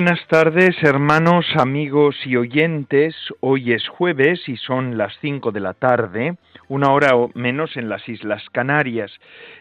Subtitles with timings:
[0.00, 3.16] Buenas tardes, hermanos, amigos y oyentes.
[3.40, 6.36] Hoy es jueves y son las cinco de la tarde,
[6.68, 9.10] una hora o menos en las Islas Canarias.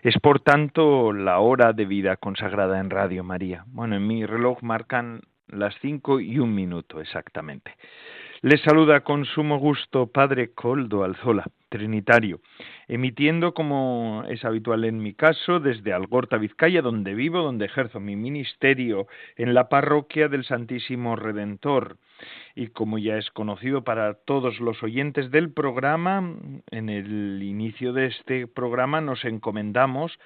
[0.03, 3.63] Es por tanto la hora de vida consagrada en Radio María.
[3.65, 7.75] Bueno, en mi reloj marcan las cinco y un minuto exactamente.
[8.43, 12.39] Les saluda con sumo gusto Padre Coldo Alzola, Trinitario,
[12.87, 18.15] emitiendo como es habitual en mi caso desde Algorta, Vizcaya, donde vivo, donde ejerzo mi
[18.15, 19.07] ministerio
[19.37, 21.97] en la parroquia del Santísimo Redentor.
[22.53, 26.35] Y como ya es conocido para todos los oyentes del programa,
[26.69, 30.19] en el inicio de este programa nos encomendamos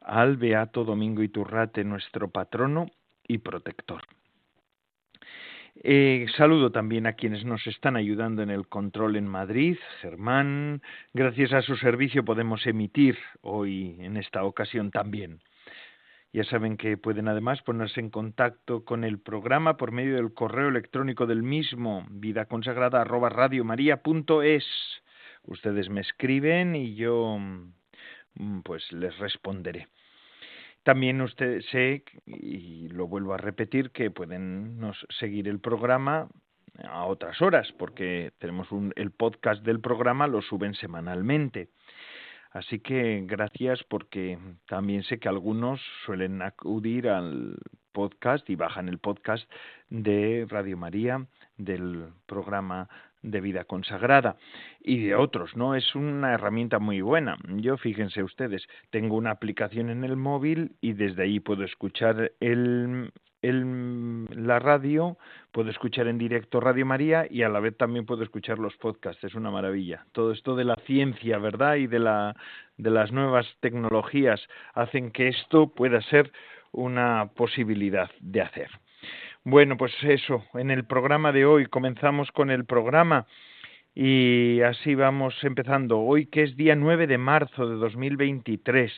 [0.00, 2.86] al Beato Domingo Iturrate, nuestro patrono
[3.28, 4.02] y protector.
[5.84, 10.80] Eh, saludo también a quienes nos están ayudando en el control en Madrid, Germán.
[11.12, 15.40] Gracias a su servicio podemos emitir hoy en esta ocasión también.
[16.32, 20.68] Ya saben que pueden además ponerse en contacto con el programa por medio del correo
[20.68, 24.64] electrónico del mismo, vidaconsagrada@radiomaria.es.
[25.42, 27.72] Ustedes me escriben y yo mm,
[28.62, 29.88] pues les responderé.
[30.82, 36.28] También usted sé, y lo vuelvo a repetir, que pueden nos seguir el programa
[36.84, 41.68] a otras horas, porque tenemos un, el podcast del programa, lo suben semanalmente.
[42.50, 47.56] Así que gracias porque también sé que algunos suelen acudir al
[47.92, 49.50] podcast y bajan el podcast
[49.88, 51.26] de Radio María
[51.56, 52.88] del programa
[53.22, 54.36] de vida consagrada
[54.80, 55.74] y de otros, ¿no?
[55.74, 57.36] Es una herramienta muy buena.
[57.56, 63.12] Yo, fíjense ustedes, tengo una aplicación en el móvil y desde ahí puedo escuchar el,
[63.42, 65.16] la radio,
[65.50, 69.22] puedo escuchar en directo Radio María y a la vez también puedo escuchar los podcasts.
[69.24, 70.06] Es una maravilla.
[70.12, 71.76] Todo esto de la ciencia, ¿verdad?
[71.76, 72.36] Y de, la,
[72.76, 74.40] de las nuevas tecnologías
[74.74, 76.32] hacen que esto pueda ser
[76.72, 78.70] una posibilidad de hacer.
[79.44, 83.26] Bueno, pues eso, en el programa de hoy comenzamos con el programa
[83.92, 85.98] y así vamos empezando.
[85.98, 88.92] Hoy que es día 9 de marzo de 2023.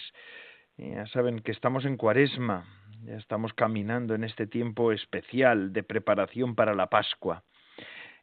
[0.77, 2.67] Ya saben que estamos en cuaresma,
[3.07, 7.43] ya estamos caminando en este tiempo especial de preparación para la Pascua.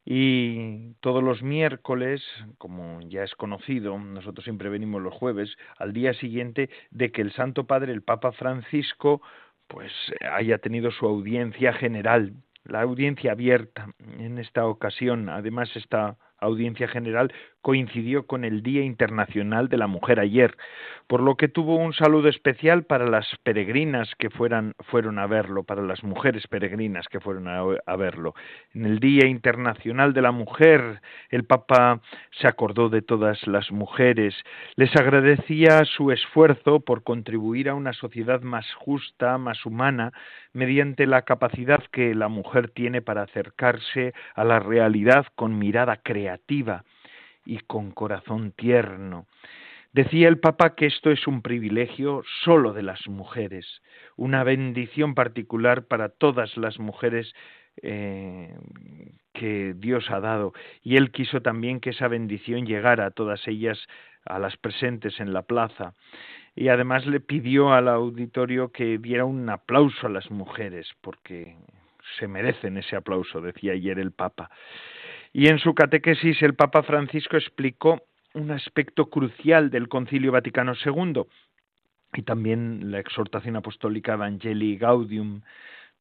[0.06, 2.22] Y todos los miércoles,
[2.60, 7.32] como ya es conocido, nosotros siempre venimos los jueves, al día siguiente de que el
[7.34, 9.24] Santo Padre, el Papa Francisco,
[9.72, 9.92] pues
[10.30, 12.34] haya tenido su audiencia general,
[12.66, 13.88] la audiencia abierta
[14.20, 15.30] en esta ocasión.
[15.30, 17.32] Además, esta audiencia general
[17.62, 20.58] coincidió con el Día Internacional de la Mujer ayer,
[21.06, 25.64] por lo que tuvo un saludo especial para las peregrinas que fueran, fueron a verlo,
[25.64, 28.34] para las mujeres peregrinas que fueron a, a verlo.
[28.74, 34.34] En el Día Internacional de la Mujer, el Papa se acordó de todas las mujeres,
[34.76, 40.14] les agradecía su esfuerzo por contribuir a una sociedad más justa, más humana,
[40.54, 46.31] mediante la capacidad que la mujer tiene para acercarse a la realidad con mirada creativa
[47.46, 49.26] y con corazón tierno.
[49.94, 53.82] Decía el Papa que esto es un privilegio solo de las mujeres,
[54.16, 57.34] una bendición particular para todas las mujeres
[57.82, 58.56] eh,
[59.34, 60.54] que Dios ha dado.
[60.82, 63.86] Y él quiso también que esa bendición llegara a todas ellas,
[64.26, 65.94] a las presentes en la plaza.
[66.56, 71.58] Y además le pidió al auditorio que diera un aplauso a las mujeres, porque
[72.18, 74.50] se merecen ese aplauso, decía ayer el Papa.
[75.34, 81.24] Y en su catequesis el Papa Francisco explicó un aspecto crucial del Concilio Vaticano II
[82.14, 85.42] y también la exhortación apostólica Evangelii Gaudium.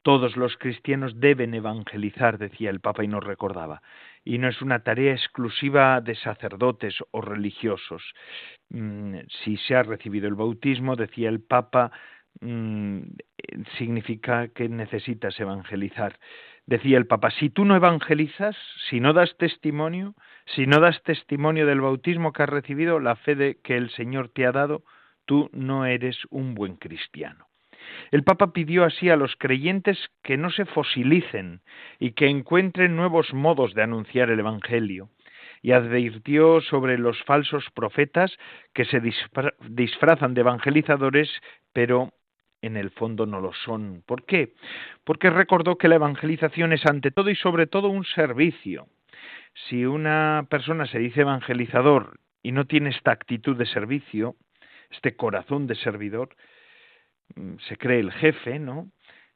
[0.03, 3.83] Todos los cristianos deben evangelizar, decía el Papa y nos recordaba.
[4.25, 8.03] Y no es una tarea exclusiva de sacerdotes o religiosos.
[8.71, 11.93] Mm, si se ha recibido el bautismo, decía el Papa,
[12.41, 13.01] mm,
[13.79, 16.19] significa que necesitas evangelizar.
[16.71, 18.57] Decía el Papa, si tú no evangelizas,
[18.89, 20.15] si no das testimonio,
[20.55, 24.29] si no das testimonio del bautismo que has recibido, la fe de que el Señor
[24.29, 24.85] te ha dado,
[25.27, 27.49] tú no eres un buen cristiano.
[28.13, 31.61] El Papa pidió así a los creyentes que no se fosilicen
[31.99, 35.09] y que encuentren nuevos modos de anunciar el Evangelio
[35.63, 38.31] y advirtió sobre los falsos profetas
[38.75, 41.31] que se disfrazan de evangelizadores,
[41.73, 42.13] pero
[42.63, 44.03] en el fondo no lo son.
[44.07, 44.55] ¿Por qué?
[45.05, 48.87] Porque recordó que la evangelización es ante todo y sobre todo un servicio.
[49.69, 54.37] Si una persona se dice evangelizador y no tiene esta actitud de servicio,
[54.91, 56.31] este corazón de servidor,
[57.35, 58.91] mm, se cree el jefe, ¿no?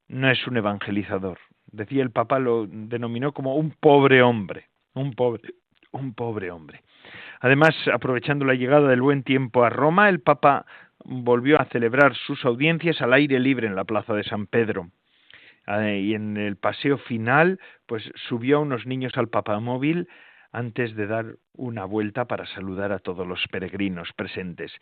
[0.09, 1.39] No es un evangelizador.
[1.67, 5.55] Decía el Papa lo denominó como un pobre hombre, un pobre,
[5.93, 6.83] un pobre hombre.
[7.41, 10.67] Además, aprovechando la llegada del buen tiempo a Roma, el Papa
[11.05, 14.91] volvió a celebrar sus audiencias al aire libre en la plaza de San Pedro.
[15.67, 20.09] Eh, y en el paseo final, pues subió a unos niños al papamóvil
[20.53, 24.73] antes de dar una vuelta para saludar a todos los peregrinos presentes.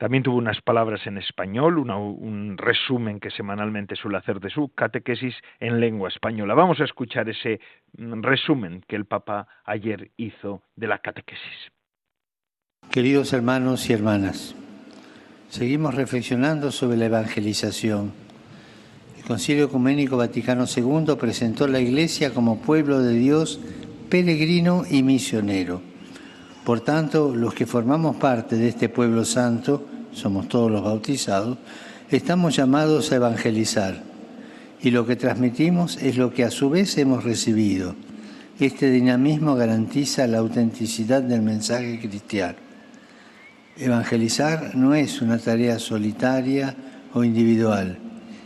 [0.00, 5.34] También tuvo unas palabras en español, un resumen que semanalmente suele hacer de su catequesis
[5.58, 6.54] en lengua española.
[6.54, 7.60] Vamos a escuchar ese
[7.98, 11.70] mm, resumen que el Papa ayer hizo de la catequesis.
[12.90, 14.56] Queridos hermanos y hermanas,
[15.50, 18.12] seguimos reflexionando sobre la evangelización.
[19.18, 23.60] El Concilio Ecuménico Vaticano II presentó la Iglesia como pueblo de Dios
[24.08, 25.82] peregrino y misionero.
[26.64, 31.58] Por tanto, los que formamos parte de este pueblo santo, somos todos los bautizados,
[32.10, 34.02] estamos llamados a evangelizar.
[34.82, 37.94] Y lo que transmitimos es lo que a su vez hemos recibido.
[38.58, 42.69] Este dinamismo garantiza la autenticidad del mensaje cristiano.
[43.80, 46.76] Evangelizar no es una tarea solitaria
[47.14, 47.96] o individual,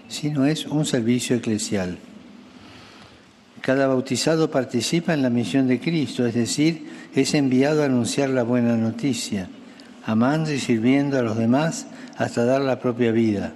[0.07, 1.99] sino es un servicio eclesial.
[3.61, 6.87] Cada bautizado participa en la misión de Cristo, es decir,
[7.17, 9.49] es enviado a anunciar la buena noticia,
[10.07, 13.53] amando y sirviendo a los demás hasta dar la propia vida.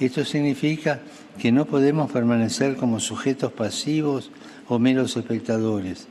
[0.00, 1.00] Esto significa
[1.38, 4.30] que no podemos permanecer como sujetos pasivos
[4.66, 6.08] o meros espectadores.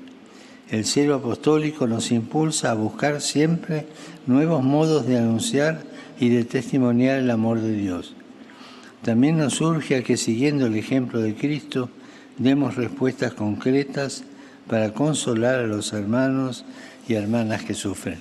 [0.72, 3.88] El cielo apostólico nos impulsa a buscar siempre
[4.26, 5.82] nuevos modos de anunciar
[6.18, 8.16] y de testimoniar el amor de Dios.
[9.04, 11.90] También nos urge a que siguiendo el ejemplo de Cristo,
[12.38, 14.24] demos respuestas concretas
[14.70, 16.66] para consolar a los hermanos
[17.06, 18.20] y hermanas que sufren.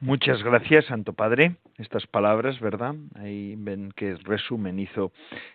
[0.00, 1.56] Muchas gracias, Santo Padre.
[1.78, 2.94] Estas palabras, ¿verdad?
[3.14, 5.12] Ahí ven que resumen hizo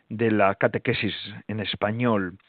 [0.09, 1.13] de la catequesis
[1.47, 2.39] en español.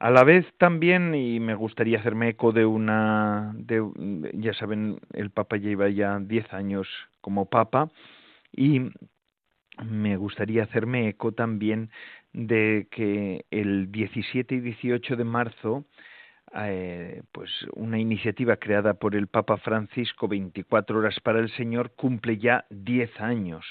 [0.00, 3.86] A la vez también, y me gustaría hacerme eco de una, de,
[4.32, 6.88] ya saben, el Papa lleva ya diez años
[7.20, 7.90] como Papa,
[8.50, 8.80] y
[9.84, 11.90] me gustaría hacerme eco también
[12.32, 15.84] de que el 17 y 18 de marzo
[16.56, 22.38] eh, pues una iniciativa creada por el Papa Francisco 24 horas para el Señor cumple
[22.38, 23.64] ya 10 años.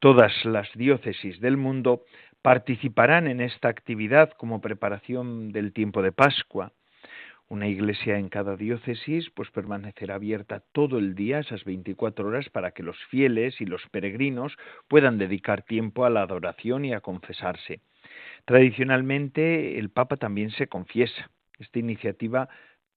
[0.00, 2.04] Todas las diócesis del mundo
[2.42, 6.72] participarán en esta actividad como preparación del tiempo de Pascua.
[7.48, 12.70] Una iglesia en cada diócesis pues permanecerá abierta todo el día, esas 24 horas, para
[12.70, 14.56] que los fieles y los peregrinos
[14.86, 17.80] puedan dedicar tiempo a la adoración y a confesarse.
[18.44, 21.30] Tradicionalmente el Papa también se confiesa.
[21.58, 22.48] Esta iniciativa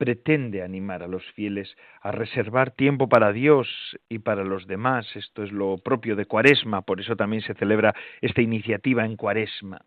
[0.03, 3.69] pretende animar a los fieles a reservar tiempo para Dios
[4.09, 5.07] y para los demás.
[5.15, 9.79] Esto es lo propio de Cuaresma, por eso también se celebra esta iniciativa en Cuaresma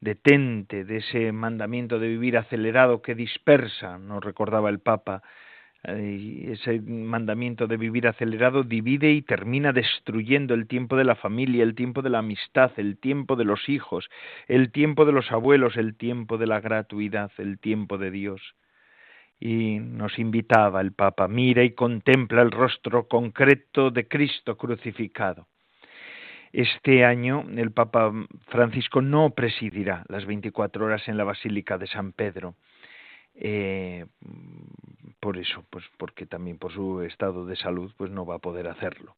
[0.00, 5.22] detente de ese mandamiento de vivir acelerado que dispersa, nos recordaba el Papa,
[5.84, 11.74] ese mandamiento de vivir acelerado divide y termina destruyendo el tiempo de la familia, el
[11.74, 14.08] tiempo de la amistad, el tiempo de los hijos,
[14.48, 18.54] el tiempo de los abuelos, el tiempo de la gratuidad, el tiempo de Dios.
[19.44, 25.48] Y nos invitaba el Papa, mira y contempla el rostro concreto de Cristo crucificado.
[26.52, 28.12] Este año el Papa
[28.46, 32.54] Francisco no presidirá las 24 horas en la Basílica de San Pedro.
[33.34, 34.06] Eh,
[35.18, 38.68] por eso, pues porque también por su estado de salud, pues no va a poder
[38.68, 39.16] hacerlo.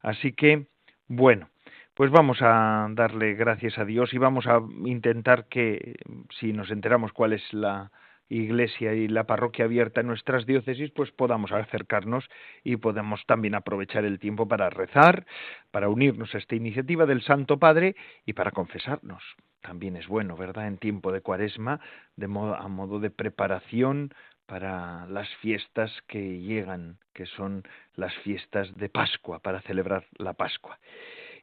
[0.00, 0.64] Así que,
[1.08, 1.50] bueno,
[1.92, 5.96] pues vamos a darle gracias a Dios y vamos a intentar que,
[6.40, 7.90] si nos enteramos cuál es la,
[8.28, 12.28] iglesia y la parroquia abierta en nuestras diócesis, pues podamos acercarnos
[12.64, 15.26] y podemos también aprovechar el tiempo para rezar,
[15.70, 19.22] para unirnos a esta iniciativa del Santo Padre y para confesarnos.
[19.60, 20.66] También es bueno, ¿verdad?
[20.66, 21.80] En tiempo de cuaresma,
[22.16, 24.12] de modo, a modo de preparación
[24.46, 27.62] para las fiestas que llegan, que son
[27.94, 30.78] las fiestas de Pascua, para celebrar la Pascua.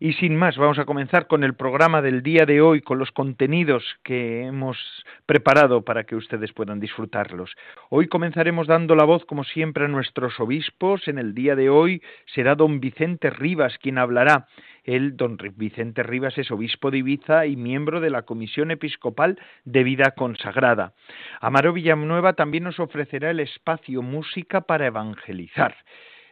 [0.01, 3.11] Y sin más, vamos a comenzar con el programa del día de hoy, con los
[3.11, 4.77] contenidos que hemos
[5.25, 7.53] preparado para que ustedes puedan disfrutarlos.
[7.89, 11.09] Hoy comenzaremos dando la voz, como siempre, a nuestros obispos.
[11.09, 12.01] En el día de hoy
[12.33, 14.47] será don Vicente Rivas quien hablará.
[14.85, 19.83] El don Vicente Rivas es obispo de Ibiza y miembro de la Comisión Episcopal de
[19.83, 20.93] Vida Consagrada.
[21.41, 25.75] Amaro Villanueva también nos ofrecerá el espacio Música para Evangelizar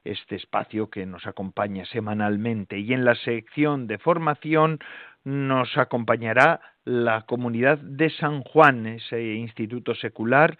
[0.03, 4.79] este espacio que nos acompaña semanalmente y en la sección de formación
[5.23, 10.57] nos acompañará la comunidad de San Juan, ese instituto secular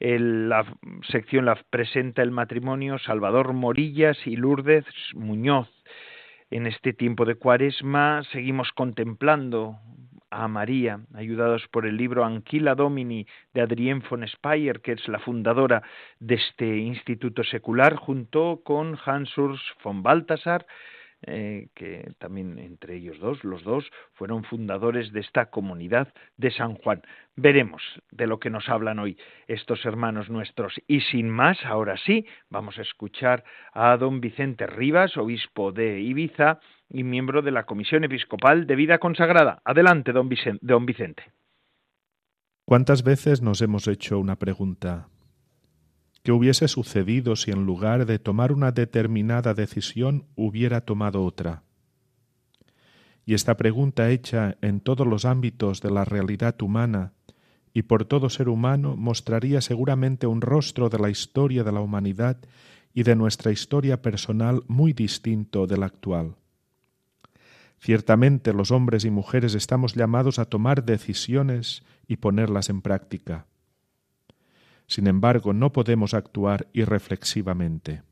[0.00, 0.64] la
[1.10, 5.68] sección la presenta el matrimonio Salvador Morillas y Lourdes Muñoz.
[6.50, 9.78] En este tiempo de cuaresma seguimos contemplando
[10.30, 15.18] a María, ayudados por el libro Anquila Domini de Adrienne von Speyer, que es la
[15.18, 15.82] fundadora
[16.20, 20.66] de este instituto secular, junto con Hans Urs von Balthasar,
[21.22, 26.74] eh, que también entre ellos dos, los dos, fueron fundadores de esta comunidad de San
[26.76, 27.02] Juan.
[27.34, 29.16] Veremos de lo que nos hablan hoy
[29.48, 30.74] estos hermanos nuestros.
[30.86, 36.60] Y sin más, ahora sí, vamos a escuchar a don Vicente Rivas, obispo de Ibiza
[36.88, 39.60] y miembro de la Comisión Episcopal de Vida Consagrada.
[39.64, 40.60] Adelante, don Vicente.
[40.62, 41.24] Don Vicente.
[42.64, 45.08] ¿Cuántas veces nos hemos hecho una pregunta?
[46.28, 51.62] ¿Qué hubiese sucedido si en lugar de tomar una determinada decisión hubiera tomado otra?
[53.24, 57.14] Y esta pregunta hecha en todos los ámbitos de la realidad humana
[57.72, 62.36] y por todo ser humano mostraría seguramente un rostro de la historia de la humanidad
[62.92, 66.34] y de nuestra historia personal muy distinto del actual.
[67.78, 73.46] Ciertamente los hombres y mujeres estamos llamados a tomar decisiones y ponerlas en práctica.
[74.88, 78.02] Sin embargo, no podemos actuar irreflexivamente.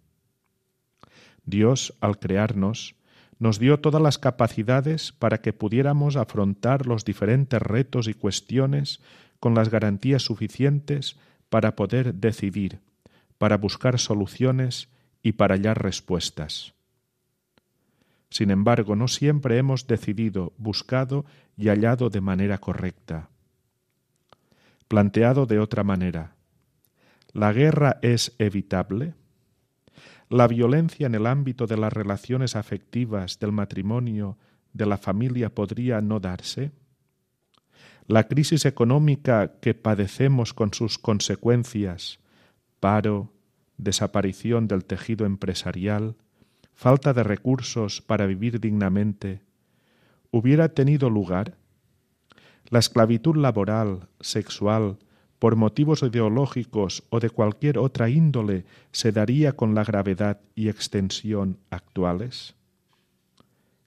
[1.45, 2.95] Dios, al crearnos,
[3.39, 9.01] nos dio todas las capacidades para que pudiéramos afrontar los diferentes retos y cuestiones
[9.41, 11.17] con las garantías suficientes
[11.49, 12.81] para poder decidir,
[13.39, 14.89] para buscar soluciones
[15.23, 16.75] y para hallar respuestas.
[18.29, 21.25] Sin embargo, no siempre hemos decidido, buscado
[21.57, 23.31] y hallado de manera correcta.
[24.89, 26.36] Planteado de otra manera,
[27.37, 29.13] ¿La guerra es evitable?
[30.31, 34.39] ¿La violencia en el ámbito de las relaciones afectivas, del matrimonio,
[34.73, 36.73] de la familia podría no darse?
[38.07, 42.21] ¿La crisis económica que padecemos con sus consecuencias,
[42.81, 43.35] paro,
[43.77, 46.17] desaparición del tejido empresarial,
[46.73, 49.43] falta de recursos para vivir dignamente,
[50.31, 51.59] hubiera tenido lugar?
[52.71, 54.97] ¿La esclavitud laboral, sexual,
[55.47, 61.59] por motivos ideológicos o de cualquier otra índole se daría con la gravedad y extensión
[61.71, 62.57] actuales?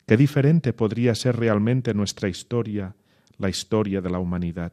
[0.08, 2.96] ¿Qué diferente podría ser realmente nuestra historia,
[3.38, 4.72] la historia de la humanidad?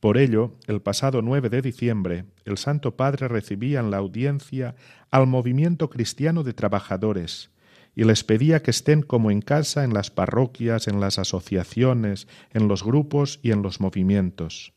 [0.00, 4.74] Por ello, el pasado 9 de diciembre, el Santo Padre recibía en la audiencia
[5.12, 7.52] al movimiento cristiano de trabajadores
[7.94, 12.66] y les pedía que estén como en casa en las parroquias, en las asociaciones, en
[12.66, 14.72] los grupos y en los movimientos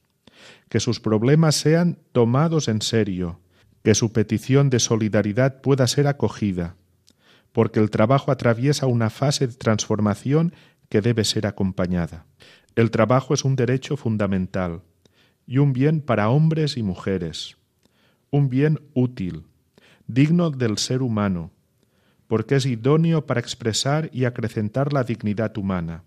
[0.69, 3.39] que sus problemas sean tomados en serio,
[3.84, 6.75] que su petición de solidaridad pueda ser acogida,
[7.51, 10.53] porque el trabajo atraviesa una fase de transformación
[10.89, 12.25] que debe ser acompañada.
[12.75, 14.81] El trabajo es un derecho fundamental
[15.48, 17.57] y un bien para hombres y mujeres,
[18.31, 19.45] un bien útil,
[20.07, 21.51] digno del ser humano,
[22.27, 26.03] porque es idóneo para expresar y acrecentar la dignidad humana.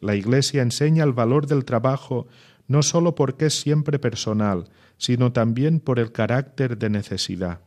[0.00, 2.28] La Iglesia enseña el valor del trabajo
[2.68, 7.60] no sólo porque es siempre personal, sino también por el carácter de necesidad.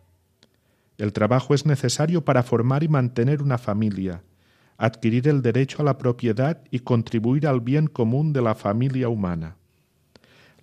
[0.98, 4.22] El trabajo es necesario para formar y mantener una familia,
[4.78, 9.58] adquirir el derecho a la propiedad y contribuir al bien común de la familia humana.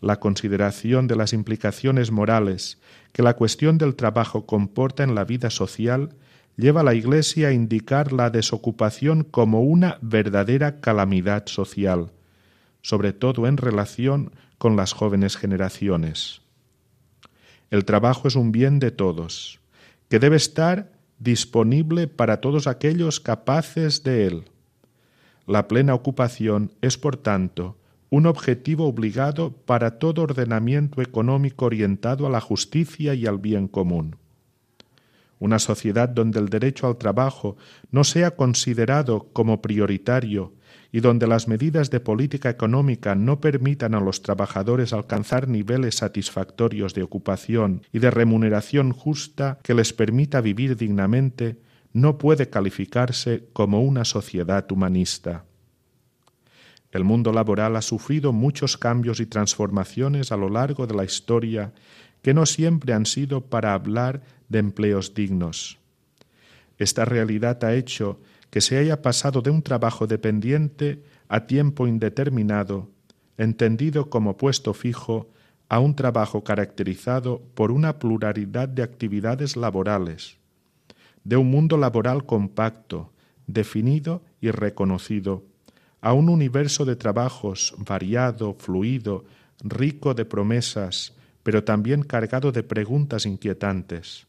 [0.00, 2.78] La consideración de las implicaciones morales
[3.12, 6.14] que la cuestión del trabajo comporta en la vida social
[6.56, 12.12] lleva a la Iglesia a indicar la desocupación como una verdadera calamidad social,
[12.82, 16.42] sobre todo en relación con las jóvenes generaciones.
[17.70, 19.60] El trabajo es un bien de todos,
[20.08, 24.44] que debe estar disponible para todos aquellos capaces de él.
[25.46, 27.76] La plena ocupación es, por tanto,
[28.10, 34.16] un objetivo obligado para todo ordenamiento económico orientado a la justicia y al bien común.
[35.38, 37.56] Una sociedad donde el derecho al trabajo
[37.90, 40.52] no sea considerado como prioritario
[40.90, 46.94] y donde las medidas de política económica no permitan a los trabajadores alcanzar niveles satisfactorios
[46.94, 51.58] de ocupación y de remuneración justa que les permita vivir dignamente,
[51.92, 55.44] no puede calificarse como una sociedad humanista.
[56.90, 61.72] El mundo laboral ha sufrido muchos cambios y transformaciones a lo largo de la historia
[62.22, 65.78] que no siempre han sido para hablar de empleos dignos.
[66.78, 72.88] Esta realidad ha hecho que se haya pasado de un trabajo dependiente a tiempo indeterminado,
[73.36, 75.28] entendido como puesto fijo,
[75.68, 80.38] a un trabajo caracterizado por una pluralidad de actividades laborales,
[81.24, 83.12] de un mundo laboral compacto,
[83.46, 85.44] definido y reconocido,
[86.00, 89.24] a un universo de trabajos variado, fluido,
[89.60, 94.26] rico de promesas, pero también cargado de preguntas inquietantes,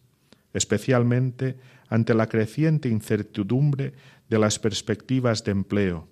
[0.54, 1.58] especialmente
[1.90, 3.94] ante la creciente incertidumbre
[4.30, 6.08] de las perspectivas de empleo,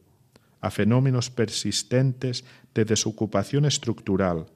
[0.60, 2.44] a fenómenos persistentes
[2.74, 4.48] de desocupación estructural,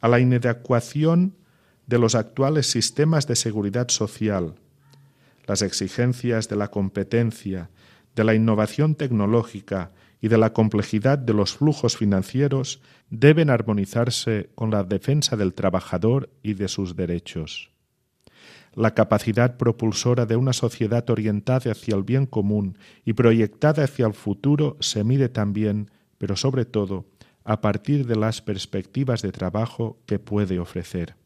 [0.00, 1.34] a la inadecuación
[1.86, 4.54] de los actuales sistemas de seguridad social,
[5.46, 7.70] las exigencias de la competencia,
[8.14, 9.90] de la innovación tecnológica
[10.20, 16.30] y de la complejidad de los flujos financieros deben armonizarse con la defensa del trabajador
[16.42, 17.71] y de sus derechos.
[18.74, 24.14] La capacidad propulsora de una sociedad orientada hacia el bien común y proyectada hacia el
[24.14, 27.04] futuro se mide también, pero sobre todo,
[27.44, 31.16] a partir de las perspectivas de trabajo que puede ofrecer.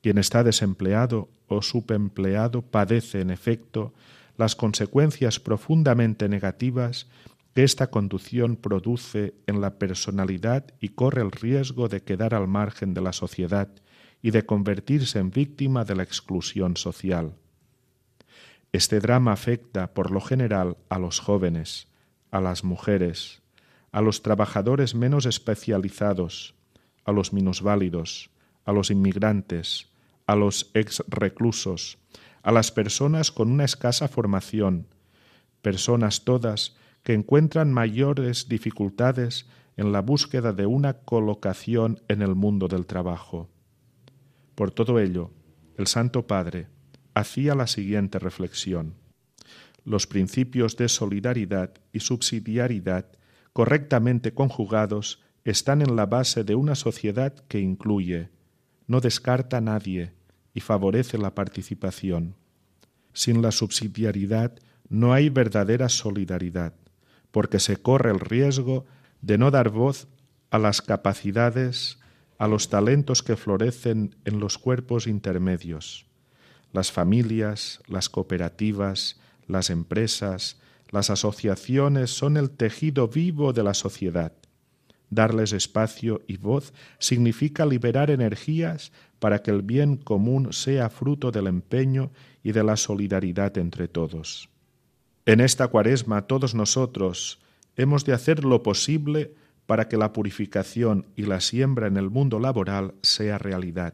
[0.00, 3.92] Quien está desempleado o subempleado padece, en efecto,
[4.36, 7.08] las consecuencias profundamente negativas
[7.54, 12.94] que esta conducción produce en la personalidad y corre el riesgo de quedar al margen
[12.94, 13.68] de la sociedad
[14.22, 17.34] y de convertirse en víctima de la exclusión social.
[18.72, 21.88] Este drama afecta, por lo general, a los jóvenes,
[22.30, 23.42] a las mujeres,
[23.92, 26.54] a los trabajadores menos especializados,
[27.04, 28.30] a los minusválidos,
[28.64, 29.88] a los inmigrantes,
[30.26, 31.98] a los ex reclusos,
[32.42, 34.86] a las personas con una escasa formación,
[35.62, 39.46] personas todas que encuentran mayores dificultades
[39.78, 43.48] en la búsqueda de una colocación en el mundo del trabajo.
[44.58, 45.30] Por todo ello,
[45.76, 46.66] el Santo Padre
[47.14, 48.94] hacía la siguiente reflexión.
[49.84, 53.06] Los principios de solidaridad y subsidiariedad
[53.52, 58.30] correctamente conjugados están en la base de una sociedad que incluye,
[58.88, 60.10] no descarta a nadie
[60.52, 62.34] y favorece la participación.
[63.12, 66.74] Sin la subsidiariedad no hay verdadera solidaridad,
[67.30, 68.86] porque se corre el riesgo
[69.20, 70.08] de no dar voz
[70.50, 72.00] a las capacidades,
[72.38, 76.06] a los talentos que florecen en los cuerpos intermedios.
[76.72, 84.32] Las familias, las cooperativas, las empresas, las asociaciones son el tejido vivo de la sociedad.
[85.10, 91.46] Darles espacio y voz significa liberar energías para que el bien común sea fruto del
[91.46, 92.10] empeño
[92.42, 94.50] y de la solidaridad entre todos.
[95.26, 97.40] En esta cuaresma todos nosotros
[97.76, 99.34] hemos de hacer lo posible
[99.68, 103.92] para que la purificación y la siembra en el mundo laboral sea realidad,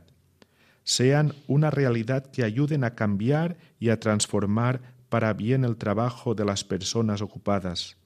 [0.85, 6.45] sean una realidad que ayuden a cambiar y a transformar para bien el trabajo de
[6.45, 7.97] las personas ocupadas,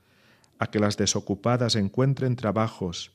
[0.59, 3.13] a que las desocupadas encuentren trabajos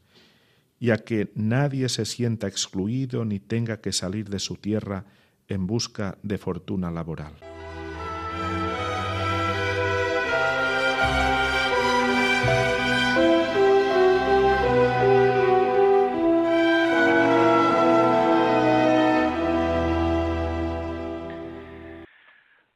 [0.80, 5.06] y a que nadie se sienta excluido ni tenga que salir de su tierra
[5.48, 7.53] en busca de fortuna laboral.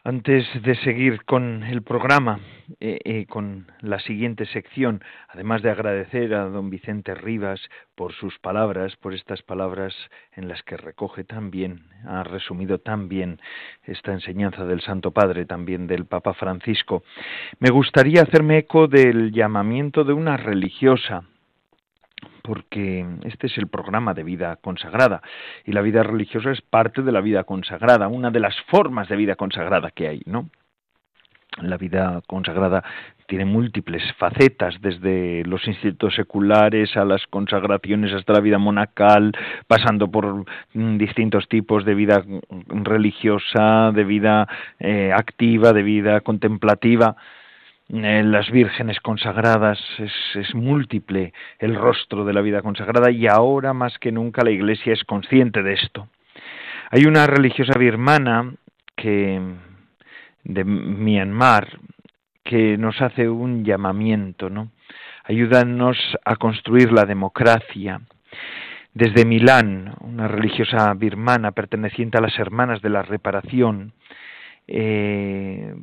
[0.08, 2.40] Antes de seguir con el programa,
[2.80, 7.60] eh, eh, con la siguiente sección, además de agradecer a don Vicente Rivas
[7.94, 9.94] por sus palabras, por estas palabras
[10.38, 13.42] en las que recoge tan bien, ha resumido tan bien
[13.84, 17.04] esta enseñanza del Santo Padre, también del Papa Francisco,
[17.60, 21.26] me gustaría hacerme eco del llamamiento de una religiosa,
[22.48, 25.22] porque este es el programa de vida consagrada
[25.66, 29.18] y la vida religiosa es parte de la vida consagrada, una de las formas de
[29.18, 30.50] vida consagrada que hay, ¿no?
[31.62, 32.84] La vida consagrada
[33.28, 39.34] tiene múltiples facetas, desde los institutos seculares a las consagraciones hasta la vida monacal,
[39.68, 42.24] pasando por mm, distintos tipos de vida
[42.68, 44.48] religiosa, de vida
[44.80, 47.18] eh, activa, de vida contemplativa
[47.90, 53.98] las vírgenes consagradas, es, es, múltiple el rostro de la vida consagrada y ahora más
[54.00, 56.10] que nunca la Iglesia es consciente de esto.
[56.92, 58.54] Hay una religiosa birmana
[58.96, 59.42] que
[60.44, 61.80] de Myanmar
[62.44, 64.72] que nos hace un llamamiento, ¿no?
[65.26, 68.00] Ayúdanos a construir la democracia.
[68.94, 73.92] Desde Milán, una religiosa birmana perteneciente a las Hermanas de la Reparación,
[74.68, 75.76] eh,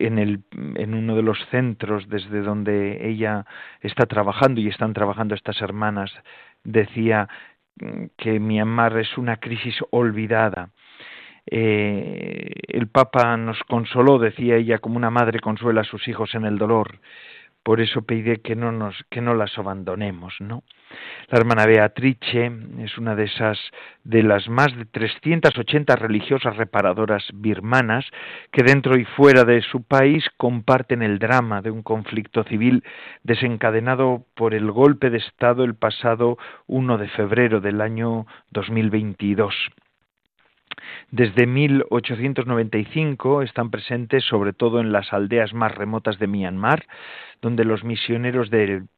[0.00, 0.40] en, el,
[0.76, 3.46] en uno de los centros desde donde ella
[3.80, 6.12] está trabajando y están trabajando estas hermanas,
[6.64, 7.28] decía
[7.80, 10.70] mm, que Myanmar es una crisis olvidada.
[11.46, 16.44] Eh, el Papa nos consoló, decía ella, como una madre consuela a sus hijos en
[16.44, 17.00] el dolor,
[17.62, 20.62] por eso pide que no nos que no las abandonemos no
[21.28, 23.58] la hermana Beatrice es una de esas
[24.04, 28.04] de las más de 380 religiosas reparadoras birmanas
[28.50, 32.82] que dentro y fuera de su país comparten el drama de un conflicto civil
[33.22, 39.54] desencadenado por el golpe de estado el pasado 1 de febrero del año 2022
[41.10, 46.86] desde 1895 están presentes sobre todo en las aldeas más remotas de Myanmar,
[47.42, 48.88] donde los misioneros del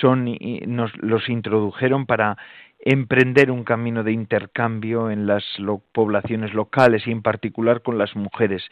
[0.00, 2.36] son, nos, los introdujeron para
[2.80, 5.44] emprender un camino de intercambio en las
[5.92, 8.62] poblaciones locales y en particular con las mujeres.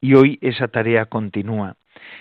[0.00, 1.76] Y hoy esa tarea continúa.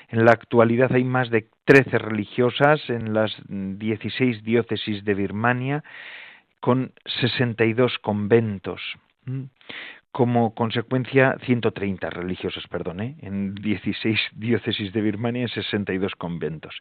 [0.09, 5.83] En la actualidad hay más de 13 religiosas en las 16 diócesis de Birmania
[6.59, 6.91] con
[7.21, 8.81] 62 conventos.
[10.11, 13.17] Como consecuencia, 130 religiosas, perdón, ¿eh?
[13.21, 16.75] en 16 diócesis de Birmania y 62 conventos.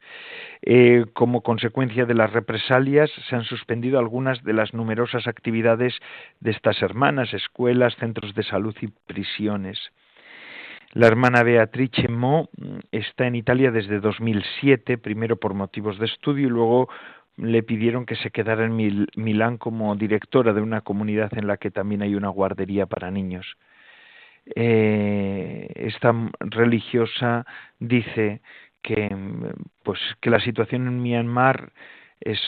[0.62, 5.94] Eh, como consecuencia de las represalias, se han suspendido algunas de las numerosas actividades
[6.40, 9.78] de estas hermanas, escuelas, centros de salud y prisiones.
[10.92, 16.46] La hermana Beatrice Mo mm, está en Italia desde 2007, primero por motivos de estudio
[16.46, 16.88] y luego
[17.36, 21.70] le pidieron que se quedara en Milán como directora de una comunidad en la que
[21.70, 23.56] también hay una guardería para niños.
[24.54, 27.44] Eh, esta religiosa
[27.78, 28.40] dice
[28.82, 29.14] que,
[29.82, 31.72] pues, que la situación en Myanmar
[32.20, 32.40] es,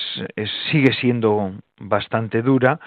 [0.70, 2.80] sigue siendo bastante dura,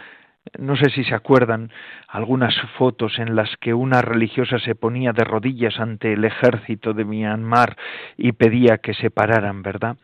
[0.58, 1.72] no sé si se acuerdan
[2.08, 7.06] algunas fotos en las que una religiosa se ponía de rodillas ante el ejército de
[7.06, 7.78] Myanmar
[8.18, 9.98] y pedía que se pararan, ¿verdad?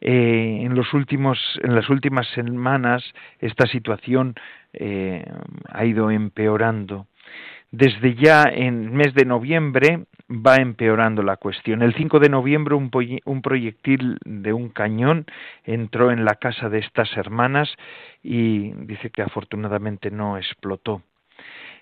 [0.00, 3.04] Eh, en los últimos, en las últimas semanas
[3.38, 4.34] esta situación
[4.72, 5.24] eh,
[5.68, 7.06] ha ido empeorando.
[7.72, 11.80] Desde ya en mes de noviembre va empeorando la cuestión.
[11.80, 12.90] El 5 de noviembre un,
[13.24, 15.24] un, proyectil de un cañón
[15.64, 17.74] entró en la casa de estas hermanas
[18.22, 21.02] y dice que afortunadamente no explotó.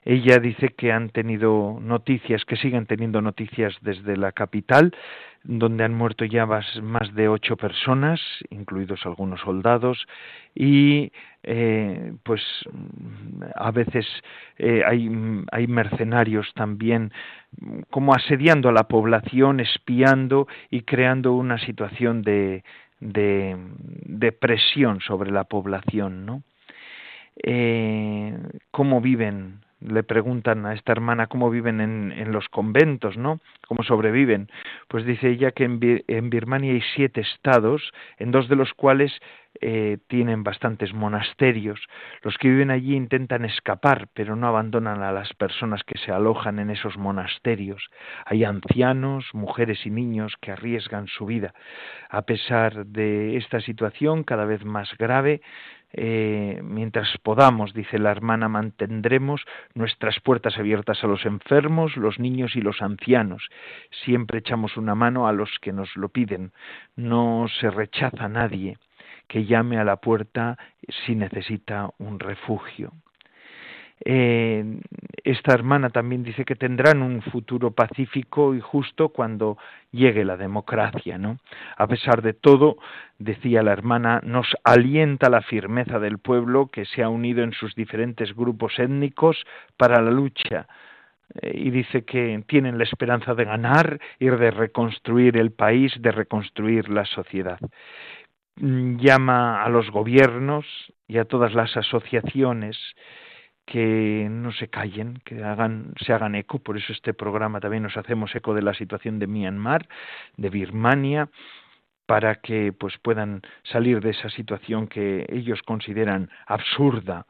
[0.04, 4.94] Ella dice que han tenido noticias, que siguen teniendo noticias desde la capital,
[5.42, 10.06] donde han muerto ya más de ocho personas, incluidos algunos soldados,
[10.54, 12.42] y eh, pues
[13.54, 14.06] a veces
[14.58, 17.12] eh, hay, mercenarios también
[17.88, 22.62] como asediando a la población, espiando y creando una situación de,
[23.00, 23.56] de,
[24.04, 26.42] de presión sobre la población, ¿no?
[27.42, 28.36] Eh,
[28.70, 33.40] ¿Cómo viven le preguntan a esta hermana cómo viven en, en, los conventos, ¿no?
[33.66, 34.50] ¿Cómo sobreviven?
[34.88, 39.12] Pues dice ella que en, Birmania hay siete estados, en dos de los cuales
[39.60, 41.80] eh, tienen bastantes monasterios.
[42.22, 46.58] Los que viven allí intentan escapar, pero no abandonan a las personas que se alojan
[46.58, 47.90] en esos monasterios.
[48.24, 51.52] Hay ancianos, mujeres y niños que arriesgan su vida.
[52.08, 55.42] A pesar de esta situación cada vez más grave,
[55.92, 62.54] eh, mientras podamos, dice la hermana, mantendremos nuestras puertas abiertas a los enfermos, los niños
[62.54, 63.48] y los ancianos.
[64.04, 66.52] Siempre echamos una mano a los que nos lo piden.
[66.94, 68.78] No se rechaza a nadie
[69.30, 70.58] que llame a la puerta
[71.06, 72.92] si necesita un refugio.
[74.04, 74.80] Eh,
[75.22, 79.56] esta hermana también dice que tendrán un futuro pacífico y justo cuando
[79.92, 81.38] llegue la democracia, ¿no?
[81.76, 82.78] A pesar de todo,
[83.18, 87.76] decía la hermana, nos alienta la firmeza del pueblo que se ha unido en sus
[87.76, 89.44] diferentes grupos étnicos
[89.76, 90.66] para la lucha
[91.42, 96.10] eh, y dice que tienen la esperanza de ganar y de reconstruir el país, de
[96.10, 97.60] reconstruir la sociedad.
[98.56, 100.66] Mm, llama a los gobiernos
[101.06, 102.76] y a todas las asociaciones
[103.66, 107.96] que no se callen, que hagan, se hagan eco, por eso este programa también nos
[107.96, 109.88] hacemos eco de la situación de Myanmar,
[110.36, 111.28] de Birmania,
[112.06, 117.26] para que pues puedan salir de esa situación que ellos consideran absurda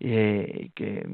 [0.00, 1.06] eh, que,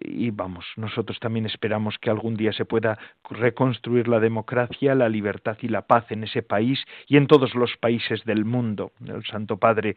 [0.00, 5.56] y vamos, nosotros también esperamos que algún día se pueda reconstruir la democracia, la libertad
[5.60, 8.92] y la paz en ese país y en todos los países del mundo.
[9.06, 9.96] El Santo Padre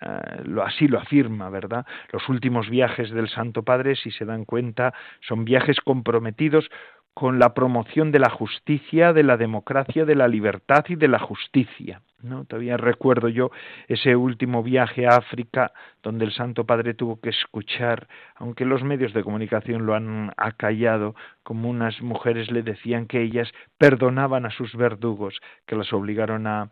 [0.00, 1.84] eh, lo, así lo afirma, ¿verdad?
[2.12, 6.70] Los últimos viajes del Santo Padre, si se dan cuenta, son viajes comprometidos
[7.14, 11.18] con la promoción de la justicia, de la democracia, de la libertad y de la
[11.18, 12.00] justicia.
[12.22, 12.44] ¿no?
[12.44, 13.50] Todavía recuerdo yo
[13.88, 15.72] ese último viaje a África
[16.02, 21.14] donde el Santo Padre tuvo que escuchar, aunque los medios de comunicación lo han acallado,
[21.42, 26.70] como unas mujeres le decían que ellas perdonaban a sus verdugos, que las obligaron a,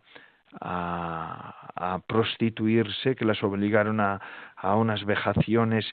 [0.59, 4.19] a, prostituirse, que las obligaron a,
[4.55, 5.89] a unas vejaciones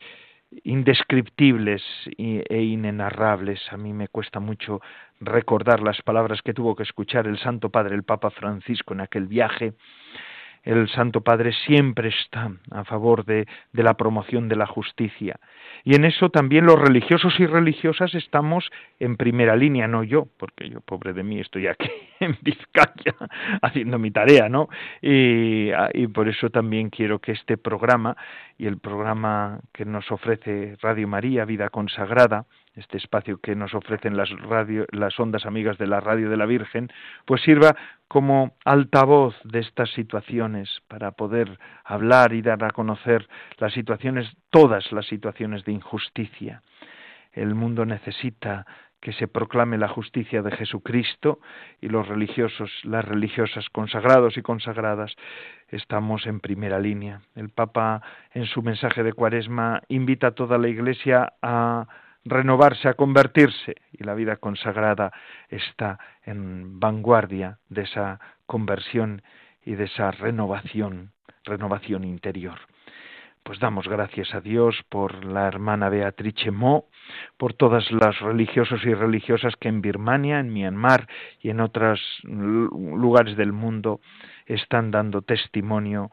[0.64, 1.82] indescriptibles
[2.16, 3.61] e inenarrables.
[3.72, 4.80] A mí me cuesta mucho
[5.20, 9.26] recordar las palabras que tuvo que escuchar el Santo Padre, el Papa Francisco, en aquel
[9.26, 9.74] viaje
[10.68, 15.40] el Santo Padre siempre está a favor de, la promoción de la justicia.
[15.83, 20.68] Y en eso también los religiosos y religiosas estamos en primera línea, no yo, porque
[20.68, 21.88] yo, pobre de mí, estoy aquí
[22.20, 23.14] en Vizcaya
[23.62, 24.68] haciendo mi tarea, ¿no?
[25.00, 28.14] Y, y por eso también quiero que este programa
[28.59, 32.44] y el programa que nos ofrece Radio María, Vida Consagrada,
[32.78, 36.46] este espacio que nos ofrecen las, radio, las ondas amigas de la radio de la
[36.46, 36.90] Virgen,
[37.24, 43.72] pues sirva como altavoz de estas situaciones para poder hablar y dar a conocer las
[43.72, 46.62] situaciones, todas las situaciones de injusticia.
[47.32, 48.66] El mundo necesita
[49.00, 51.38] que se proclame la justicia de Jesucristo
[51.80, 55.14] y los religiosos, las religiosas consagrados y consagradas
[55.68, 57.20] estamos en primera línea.
[57.36, 61.86] El Papa en su mensaje de Cuaresma invita a toda la Iglesia a
[62.24, 65.12] renovarse, a convertirse, y la vida consagrada
[65.48, 69.22] está en vanguardia de esa conversión
[69.64, 71.12] y de esa renovación,
[71.44, 72.59] renovación interior.
[73.42, 76.87] Pues damos gracias a Dios por la hermana Beatrice Mo,
[77.38, 81.09] por todas las religiosos y religiosas que en Birmania, en Myanmar
[81.40, 84.00] y en otros lugares del mundo
[84.44, 86.11] están dando testimonio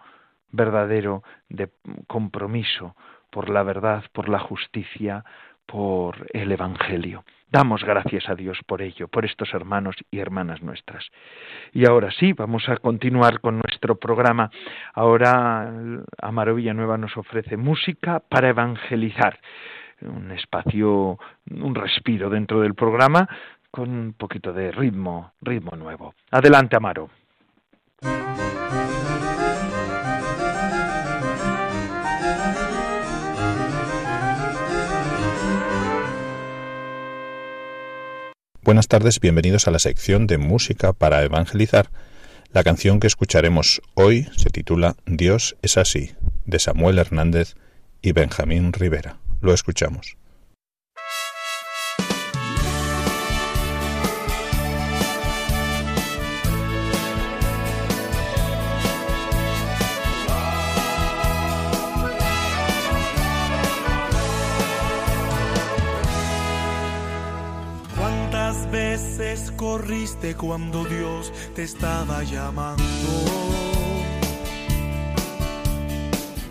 [0.51, 1.69] verdadero de
[2.07, 2.95] compromiso
[3.31, 5.25] por la verdad, por la justicia,
[5.65, 7.23] por el Evangelio.
[7.51, 11.05] Damos gracias a Dios por ello, por estos hermanos y hermanas nuestras.
[11.71, 14.49] Y ahora sí, vamos a continuar con nuestro programa.
[14.93, 15.71] Ahora
[16.21, 19.39] Amaro Villanueva nos ofrece música para evangelizar.
[20.01, 21.17] Un espacio,
[21.49, 23.29] un respiro dentro del programa
[23.71, 26.13] con un poquito de ritmo, ritmo nuevo.
[26.31, 27.09] Adelante, Amaro.
[38.65, 41.91] Buenas tardes, bienvenidos a la sección de Música para Evangelizar.
[42.51, 46.13] La canción que escucharemos hoy se titula Dios es así,
[46.47, 47.53] de Samuel Hernández
[48.01, 49.19] y Benjamín Rivera.
[49.39, 50.17] Lo escuchamos.
[70.33, 72.83] Cuando Dios te estaba llamando.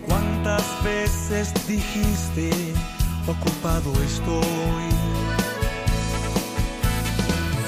[0.07, 2.49] ¿Cuántas veces dijiste,
[3.27, 4.87] ocupado estoy?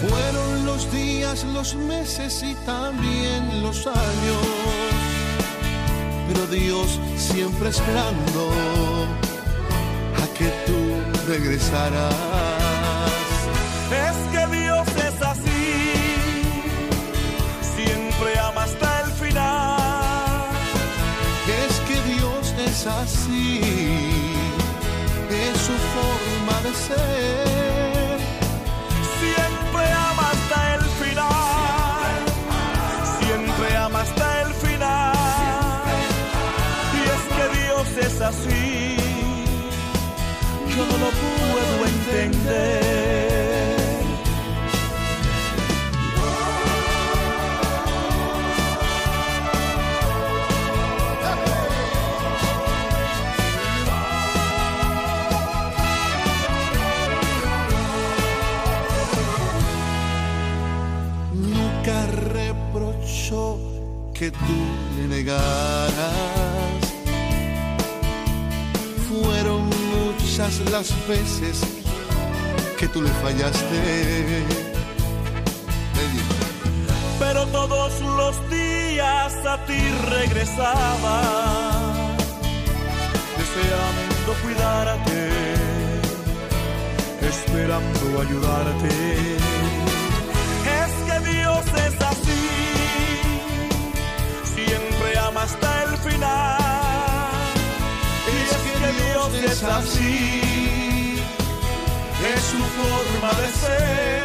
[0.08, 4.48] Fueron los días, los meses y también los años,
[6.28, 8.52] pero Dios siempre esperando
[10.24, 12.58] a que tú regresaras.
[15.22, 15.87] así,
[25.30, 28.18] es su forma de ser.
[29.20, 32.20] Siempre ama hasta el final,
[33.20, 35.14] siempre ama hasta el final.
[36.94, 38.96] Y es que Dios es así,
[40.76, 43.27] yo no lo puedo entender.
[64.18, 64.58] Que tú
[64.98, 66.14] le negaras.
[69.08, 71.62] Fueron muchas las veces
[72.80, 74.44] que tú le fallaste.
[77.20, 81.22] Pero todos los días a ti regresaba,
[83.38, 85.30] deseando cuidarte,
[87.22, 88.90] esperando ayudarte.
[90.82, 92.67] Es que Dios es así
[95.38, 96.58] hasta el final.
[98.28, 101.22] Y es que Dios es así,
[102.34, 104.24] es su forma de ser.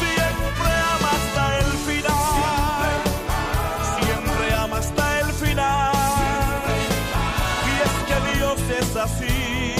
[0.00, 2.90] Siempre ama hasta el final,
[3.98, 5.92] siempre ama hasta el final.
[7.70, 9.74] Y es que Dios es así,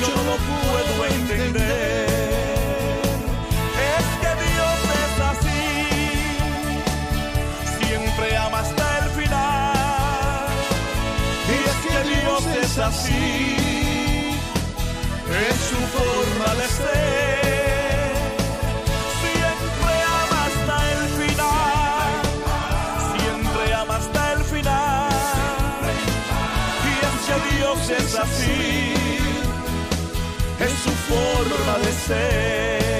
[0.00, 2.11] yo no lo puedo entender.
[12.78, 13.56] Así,
[15.48, 18.12] es su forma de ser.
[19.20, 22.12] Siempre ama hasta el final,
[23.16, 25.10] siempre ama hasta el final.
[26.88, 28.94] Y es que Dios es así,
[30.60, 32.91] es su forma de ser.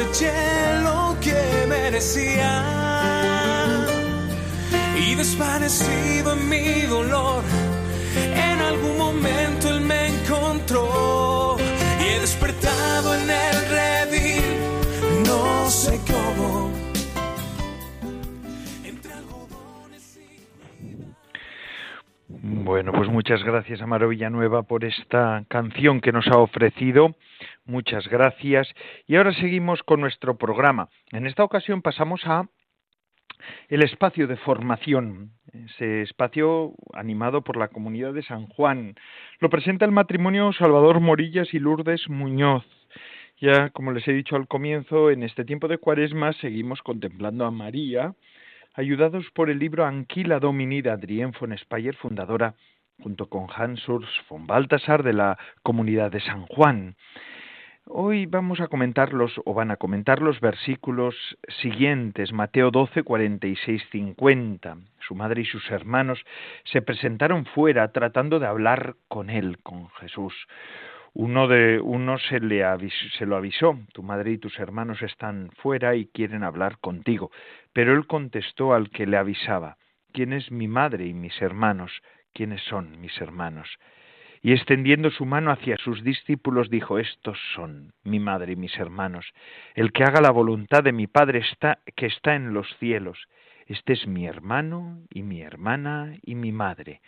[0.00, 2.62] Coseché lo que merecía.
[4.96, 7.42] Y desvanecido en mi dolor,
[8.16, 11.56] en algún momento él me encontró.
[12.00, 16.70] Y he despertado en el redil, no sé cómo.
[22.42, 27.14] Bueno, pues muchas gracias a Maro Villanueva por esta canción que nos ha ofrecido.
[27.64, 28.68] Muchas gracias.
[29.06, 30.88] Y ahora seguimos con nuestro programa.
[31.12, 32.48] En esta ocasión pasamos a
[33.68, 38.94] el espacio de formación, ese espacio animado por la comunidad de San Juan.
[39.38, 42.66] Lo presenta el matrimonio Salvador Morillas y Lourdes Muñoz.
[43.40, 47.50] Ya, como les he dicho al comienzo, en este tiempo de cuaresma seguimos contemplando a
[47.50, 48.14] María,
[48.74, 52.54] ayudados por el libro Anquila Domini de von Speyer, fundadora,
[53.02, 56.96] junto con Hans Urs von Balthasar, de la comunidad de San Juan.
[57.92, 61.16] Hoy vamos a comentar los, o van a comentar los versículos
[61.60, 64.76] siguientes, Mateo 12, 46, 50.
[65.00, 66.24] Su madre y sus hermanos
[66.62, 70.32] se presentaron fuera tratando de hablar con él, con Jesús.
[71.14, 72.62] Uno de uno se le
[73.18, 77.32] se lo avisó, tu madre y tus hermanos están fuera y quieren hablar contigo.
[77.72, 79.78] Pero él contestó al que le avisaba,
[80.12, 81.90] ¿quién es mi madre y mis hermanos?
[82.34, 83.68] ¿Quiénes son mis hermanos?
[84.42, 89.26] Y extendiendo su mano hacia sus discípulos dijo, estos son mi madre y mis hermanos.
[89.74, 93.18] El que haga la voluntad de mi Padre está, que está en los cielos.
[93.66, 97.02] Este es mi hermano y mi hermana y mi madre.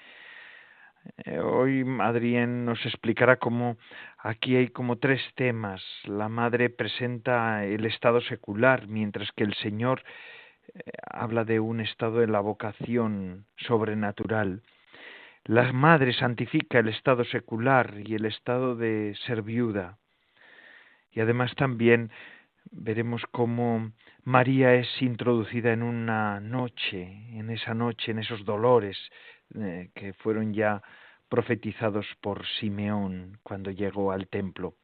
[1.24, 3.76] Eh, Hoy Adrián nos explicará cómo
[4.18, 5.82] aquí hay como tres temas.
[6.04, 10.02] La madre presenta el estado secular, mientras que el Señor
[10.74, 14.62] eh, habla de un estado de la vocación sobrenatural.
[15.44, 19.98] La madre santifica el estado secular y el estado de ser viuda.
[21.10, 22.10] Y además también
[22.70, 23.90] veremos cómo
[24.22, 27.02] María es introducida en una noche,
[27.36, 28.96] en esa noche, en esos dolores
[29.56, 30.80] eh, que fueron ya
[31.32, 34.74] profetizados por Simeón cuando llegó al templo.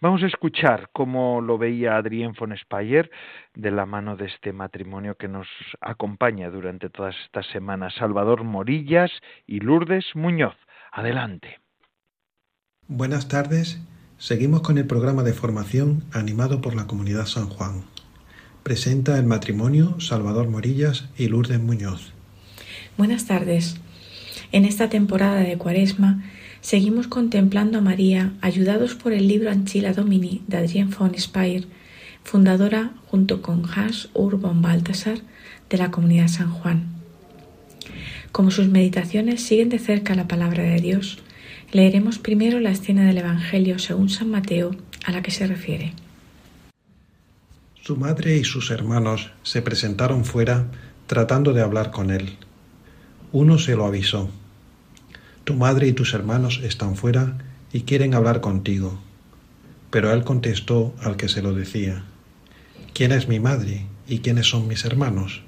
[0.00, 3.10] Vamos a escuchar cómo lo veía Adrien von Speyer
[3.56, 5.48] de la mano de este matrimonio que nos
[5.80, 9.10] acompaña durante todas estas semanas, Salvador Morillas
[9.48, 10.54] y Lourdes Muñoz.
[10.92, 11.58] Adelante.
[12.86, 13.82] Buenas tardes.
[14.16, 17.82] Seguimos con el programa de formación animado por la Comunidad San Juan.
[18.62, 22.12] Presenta el matrimonio Salvador Morillas y Lourdes Muñoz.
[22.96, 23.80] Buenas tardes.
[24.52, 26.22] En esta temporada de Cuaresma
[26.60, 31.66] seguimos contemplando a María, ayudados por el libro Anchila Domini de Adrienne von Speyer,
[32.24, 35.18] fundadora junto con Hans Urban Balthasar
[35.70, 36.86] de la Comunidad San Juan.
[38.32, 41.18] Como sus meditaciones siguen de cerca la palabra de Dios,
[41.72, 45.92] leeremos primero la escena del Evangelio según San Mateo a la que se refiere.
[47.82, 50.66] Su madre y sus hermanos se presentaron fuera
[51.06, 52.36] tratando de hablar con él.
[53.38, 54.30] Uno se lo avisó.
[55.44, 57.36] Tu madre y tus hermanos están fuera
[57.70, 58.98] y quieren hablar contigo.
[59.90, 62.04] Pero él contestó al que se lo decía,
[62.94, 65.42] ¿quién es mi madre y quiénes son mis hermanos?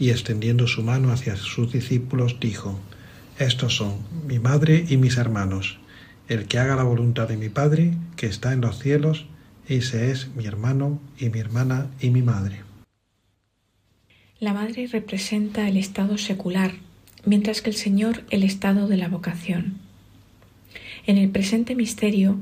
[0.00, 2.80] Y extendiendo su mano hacia sus discípulos dijo,
[3.38, 5.78] Estos son mi madre y mis hermanos.
[6.28, 9.26] El que haga la voluntad de mi Padre, que está en los cielos,
[9.68, 12.62] ese es mi hermano y mi hermana y mi madre.
[14.38, 16.85] La madre representa el estado secular,
[17.26, 19.78] mientras que el Señor el estado de la vocación.
[21.06, 22.38] En el presente misterio,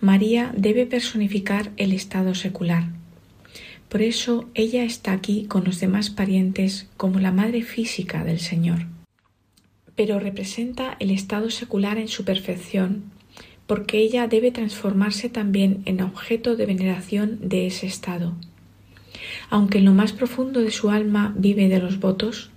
[0.00, 2.84] María debe personificar el estado secular.
[3.88, 8.86] Por eso ella está aquí con los demás parientes como la madre física del Señor.
[9.94, 13.04] Pero representa el estado secular en su perfección,
[13.66, 18.34] porque ella debe transformarse también en objeto de veneración de ese estado.
[19.50, 22.50] Aunque en lo más profundo de su alma vive de los votos,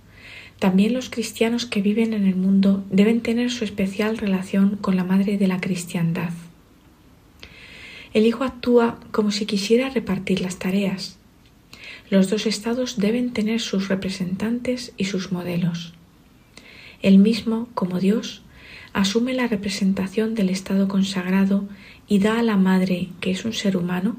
[0.60, 5.04] también los cristianos que viven en el mundo deben tener su especial relación con la
[5.04, 6.34] Madre de la Cristiandad.
[8.12, 11.16] El Hijo actúa como si quisiera repartir las tareas.
[12.10, 15.94] Los dos estados deben tener sus representantes y sus modelos.
[17.00, 18.42] Él mismo, como Dios,
[18.92, 21.66] asume la representación del estado consagrado
[22.06, 24.18] y da a la Madre, que es un ser humano,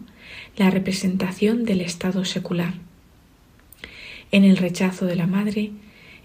[0.57, 2.73] la representación del estado secular.
[4.31, 5.71] En el rechazo de la madre,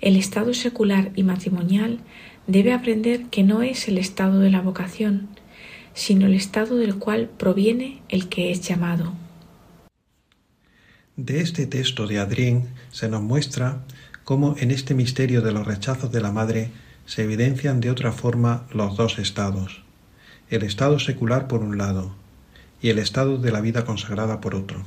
[0.01, 2.01] el estado secular y matrimonial
[2.47, 5.29] debe aprender que no es el estado de la vocación,
[5.95, 9.15] sino el estado del cual proviene el que es llamado.
[11.17, 13.83] De este texto de Adrien se nos muestra
[14.23, 16.71] cómo en este misterio de los rechazos de la madre
[17.07, 19.83] se evidencian de otra forma los dos estados,
[20.51, 22.15] el estado secular por un lado
[22.83, 24.85] y el estado de la vida consagrada por otro.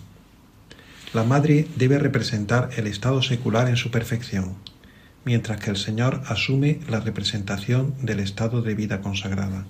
[1.13, 4.55] La madre debe representar el estado secular en su perfección,
[5.25, 9.65] mientras que el Señor asume la representación del estado de vida consagrada.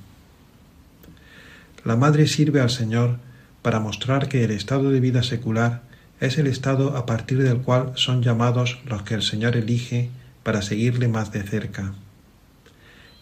[1.84, 3.18] La madre sirve al Señor
[3.62, 5.82] para mostrar que el estado de vida secular
[6.20, 10.10] es el estado a partir del cual son llamados los que el Señor elige
[10.43, 11.93] para seguirle más de cerca.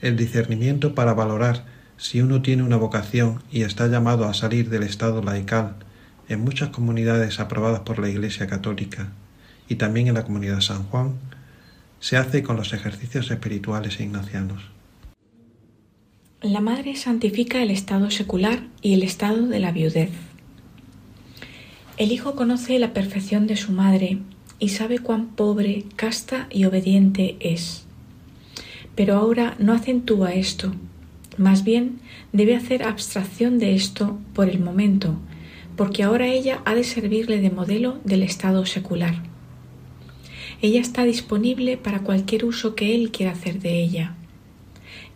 [0.01, 1.65] El discernimiento para valorar
[1.97, 5.75] si uno tiene una vocación y está llamado a salir del estado laical
[6.29, 9.09] en muchas comunidades aprobadas por la Iglesia Católica
[9.67, 11.15] y también en la comunidad San Juan,
[11.99, 14.63] se hace con los ejercicios espirituales e ignacianos.
[16.41, 20.11] La Madre santifica el estado secular y el estado de la viudez.
[21.97, 24.19] El Hijo conoce la perfección de su Madre
[24.59, 27.85] y sabe cuán pobre, casta y obediente es.
[28.95, 30.73] Pero ahora no acentúa esto,
[31.37, 31.99] más bien
[32.33, 35.15] debe hacer abstracción de esto por el momento,
[35.75, 39.15] porque ahora ella ha de servirle de modelo del estado secular.
[40.61, 44.15] Ella está disponible para cualquier uso que él quiera hacer de ella.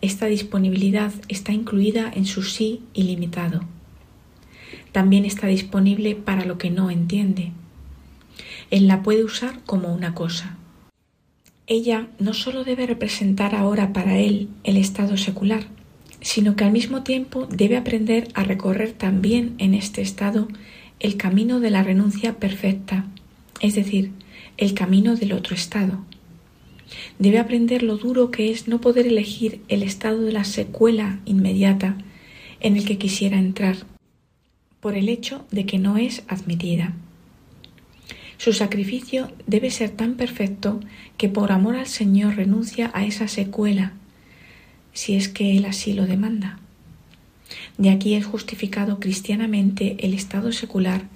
[0.00, 3.62] Esta disponibilidad está incluida en su sí ilimitado.
[4.92, 7.52] También está disponible para lo que no entiende.
[8.70, 10.56] Él la puede usar como una cosa.
[11.66, 15.66] Ella no sólo debe representar ahora para él el estado secular,
[16.20, 20.48] sino que al mismo tiempo debe aprender a recorrer también en este estado
[21.00, 23.06] el camino de la renuncia perfecta,
[23.60, 24.12] es decir,
[24.62, 26.04] el camino del otro estado.
[27.18, 31.98] Debe aprender lo duro que es no poder elegir el estado de la secuela inmediata
[32.60, 33.78] en el que quisiera entrar,
[34.78, 36.94] por el hecho de que no es admitida.
[38.36, 40.78] Su sacrificio debe ser tan perfecto
[41.16, 43.94] que por amor al Señor renuncia a esa secuela,
[44.92, 46.60] si es que Él así lo demanda.
[47.78, 51.08] De aquí es justificado cristianamente el estado secular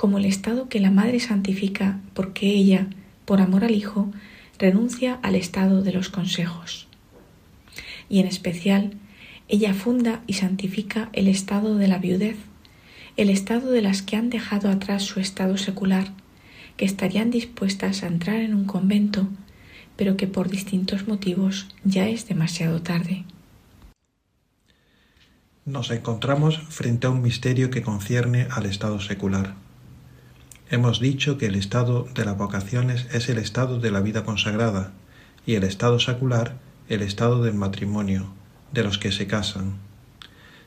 [0.00, 2.86] como el estado que la Madre santifica porque ella,
[3.26, 4.10] por amor al Hijo,
[4.58, 6.88] renuncia al estado de los consejos.
[8.08, 8.94] Y en especial,
[9.46, 12.38] ella funda y santifica el estado de la viudez,
[13.18, 16.14] el estado de las que han dejado atrás su estado secular
[16.78, 19.28] que estarían dispuestas a entrar en un convento,
[19.96, 23.26] pero que por distintos motivos ya es demasiado tarde.
[25.66, 29.68] Nos encontramos frente a un misterio que concierne al estado secular.
[30.72, 34.92] Hemos dicho que el estado de las vocaciones es el estado de la vida consagrada
[35.44, 36.58] y el estado secular
[36.88, 38.32] el estado del matrimonio,
[38.72, 39.78] de los que se casan.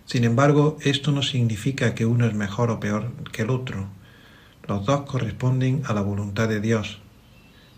[0.06, 3.88] Sin embargo, esto no significa que uno es mejor o peor que el otro,
[4.68, 7.00] los dos corresponden a la voluntad de Dios.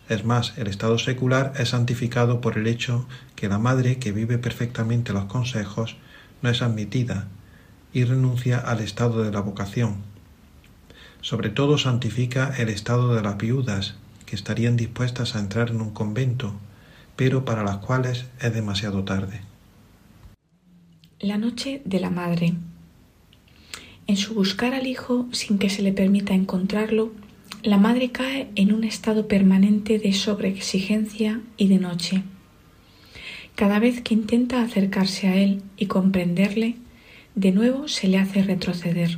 [0.10, 4.40] Es más, el estado secular es santificado por el hecho que la madre que vive
[4.40, 5.98] perfectamente los consejos
[6.42, 7.28] no es admitida
[7.94, 10.15] y renuncia al estado de la vocación.
[11.26, 13.96] Sobre todo santifica el estado de las viudas,
[14.28, 16.54] que estarían dispuestas a entrar en un convento,
[17.16, 19.42] pero para las cuales es demasiado tarde.
[21.20, 22.54] La noche de la madre.
[24.06, 27.12] En su buscar al hijo sin que se le permita encontrarlo,
[27.64, 32.22] la madre cae en un estado permanente de sobreexigencia y de noche.
[33.56, 36.76] Cada vez que intenta acercarse a Él y comprenderle,
[37.34, 39.18] de nuevo se le hace retroceder.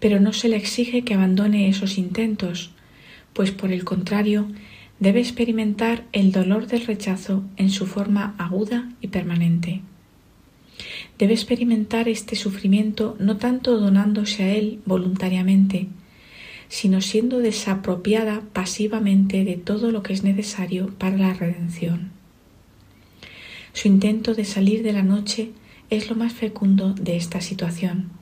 [0.00, 2.70] Pero no se le exige que abandone esos intentos,
[3.32, 4.48] pues por el contrario
[5.00, 9.80] debe experimentar el dolor del rechazo en su forma aguda y permanente.
[11.18, 15.88] Debe experimentar este sufrimiento no tanto donándose a él voluntariamente,
[16.68, 22.10] sino siendo desapropiada pasivamente de todo lo que es necesario para la redención.
[23.72, 25.50] Su intento de salir de la noche
[25.90, 28.17] es lo más fecundo de esta situación.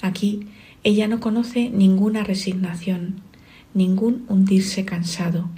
[0.00, 0.46] Aquí
[0.84, 3.20] ella no conoce ninguna resignación,
[3.74, 5.48] ningún hundirse cansado.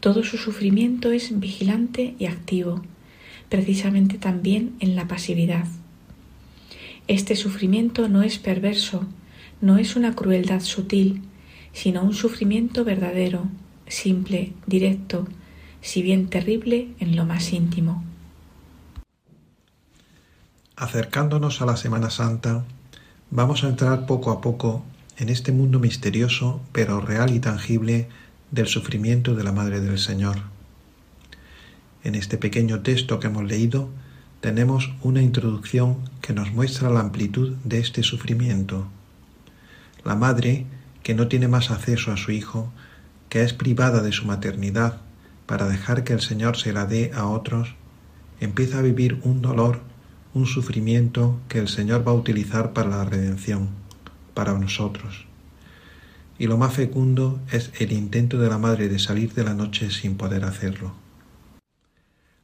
[0.00, 2.82] Todo su sufrimiento es vigilante y activo,
[3.48, 5.66] precisamente también en la pasividad.
[7.06, 9.06] Este sufrimiento no es perverso,
[9.60, 11.22] no es una crueldad sutil,
[11.72, 13.48] sino un sufrimiento verdadero,
[13.86, 15.28] simple, directo,
[15.80, 18.02] si bien terrible en lo más íntimo.
[20.76, 22.64] Acercándonos a la Semana Santa,
[23.34, 24.84] vamos a entrar poco a poco
[25.16, 28.08] en este mundo misterioso pero real y tangible
[28.50, 30.36] del sufrimiento de la Madre del Señor.
[32.04, 33.88] En este pequeño texto que hemos leído
[34.42, 38.86] tenemos una introducción que nos muestra la amplitud de este sufrimiento.
[40.04, 40.66] La madre,
[41.02, 42.70] que no tiene más acceso a su hijo,
[43.30, 45.00] que es privada de su maternidad
[45.46, 47.76] para dejar que el Señor se la dé a otros,
[48.40, 49.80] empieza a vivir un dolor,
[50.34, 53.68] un sufrimiento que el Señor va a utilizar para la redención
[54.34, 55.26] para nosotros.
[56.38, 59.90] Y lo más fecundo es el intento de la madre de salir de la noche
[59.90, 60.94] sin poder hacerlo.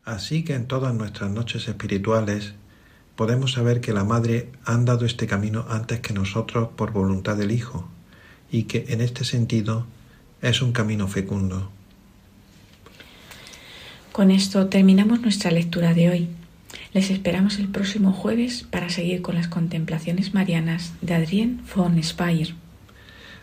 [0.04, 2.54] Así que en todas nuestras noches espirituales
[3.16, 7.50] podemos saber que la madre ha andado este camino antes que nosotros por voluntad del
[7.50, 7.88] Hijo,
[8.50, 9.86] y que en este sentido
[10.40, 11.70] es un camino fecundo.
[14.12, 16.28] Con esto terminamos nuestra lectura de hoy.
[16.92, 22.54] Les esperamos el próximo jueves para seguir con las contemplaciones marianas de Adrien von Speyer.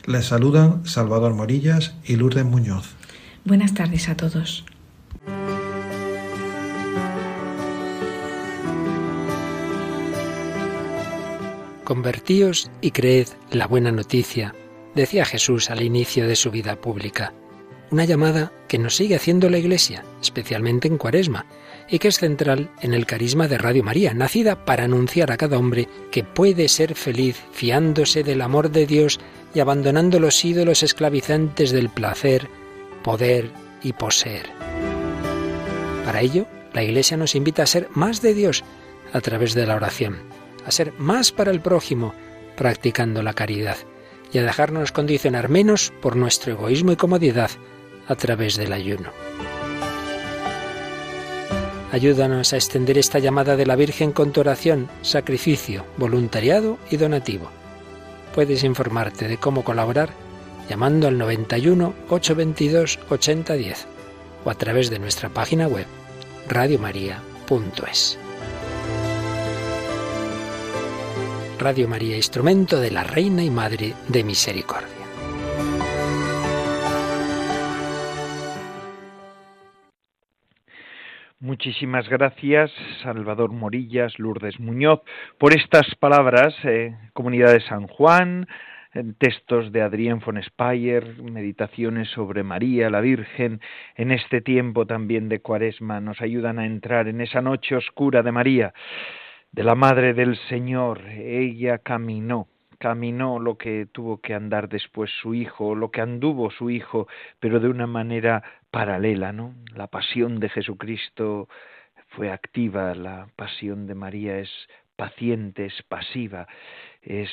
[0.06, 2.96] Les saludan Salvador Morillas y Lourdes Muñoz.
[3.44, 4.66] Buenas tardes a todos.
[11.84, 14.56] Convertíos y creed la buena noticia,
[14.96, 17.34] decía Jesús al inicio de su vida pública.
[17.92, 21.46] Una llamada que nos sigue haciendo la Iglesia, especialmente en Cuaresma,
[21.88, 25.58] y que es central en el carisma de Radio María, nacida para anunciar a cada
[25.58, 29.22] hombre que puede ser feliz fiándose del amor de Dios
[29.54, 32.50] y abandonando los ídolos esclavizantes del placer,
[33.02, 33.50] poder
[33.82, 34.50] y poseer.
[36.04, 38.66] Para ello, la Iglesia nos invita a ser más de Dios
[39.14, 40.18] a través de la oración,
[40.66, 42.14] a ser más para el prójimo
[42.58, 43.78] practicando la caridad
[44.34, 47.52] y a dejarnos condicionar menos por nuestro egoísmo y comodidad
[48.08, 49.12] a través del ayuno.
[51.92, 57.50] Ayúdanos a extender esta llamada de la Virgen con tu oración, sacrificio, voluntariado y donativo.
[58.34, 60.10] Puedes informarte de cómo colaborar
[60.70, 63.88] llamando al 91 822 8010
[64.44, 65.86] o a través de nuestra página web
[66.48, 68.18] radiomaria.es.
[71.58, 74.95] Radio María, instrumento de la Reina y Madre de Misericordia.
[81.42, 82.72] Muchísimas gracias,
[83.04, 85.02] Salvador Morillas, Lourdes Muñoz,
[85.38, 88.48] por estas palabras, eh, Comunidad de San Juan,
[89.18, 93.60] textos de Adrián von Speyer, meditaciones sobre María, la Virgen,
[93.96, 98.32] en este tiempo también de Cuaresma, nos ayudan a entrar en esa noche oscura de
[98.32, 98.74] María,
[99.52, 101.02] de la Madre del Señor.
[101.10, 102.48] Ella caminó,
[102.80, 107.10] caminó lo que tuvo que andar después su hijo, lo que anduvo su hijo,
[107.42, 108.42] pero de una manera
[108.76, 109.56] paralela, ¿no?
[109.74, 111.48] La pasión de Jesucristo
[112.10, 114.50] fue activa, la pasión de María es
[114.98, 116.46] paciente, es pasiva,
[117.02, 117.30] es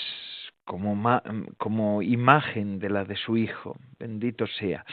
[0.64, 4.84] como, imagen de la de su Hijo, bendito sea.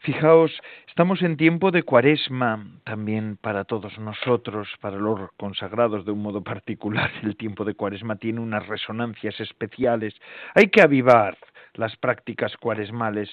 [0.00, 0.52] Fijaos,
[0.86, 6.44] estamos en tiempo de cuaresma también para todos nosotros, para los consagrados de un modo
[6.44, 7.10] particular.
[7.22, 10.14] El tiempo de cuaresma tiene unas resonancias especiales.
[10.54, 11.38] Hay que avivar
[11.72, 13.30] las prácticas cuaresmales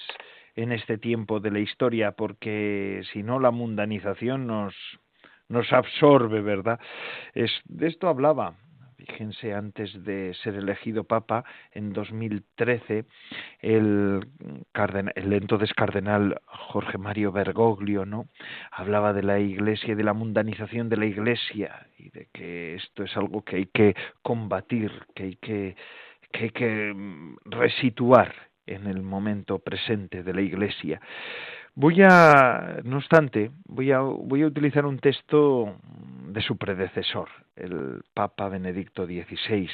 [0.56, 4.74] en este tiempo de la historia, porque si no la mundanización nos,
[5.48, 6.78] nos absorbe, ¿verdad?
[7.34, 8.54] Es, de esto hablaba
[9.06, 13.04] fíjense, antes de ser elegido papa en 2013,
[13.60, 14.26] el,
[14.72, 18.26] cardenal, el entonces cardenal Jorge Mario Bergoglio, ¿no?
[18.70, 23.04] Hablaba de la iglesia y de la mundanización de la iglesia y de que esto
[23.04, 25.76] es algo que hay que combatir, que hay que,
[26.32, 28.34] que, hay que resituar
[28.66, 31.00] en el momento presente de la Iglesia.
[31.76, 35.76] Voy a, no obstante, voy a, utilizar un texto
[36.28, 39.68] de su predecesor, el Papa Benedicto XVI,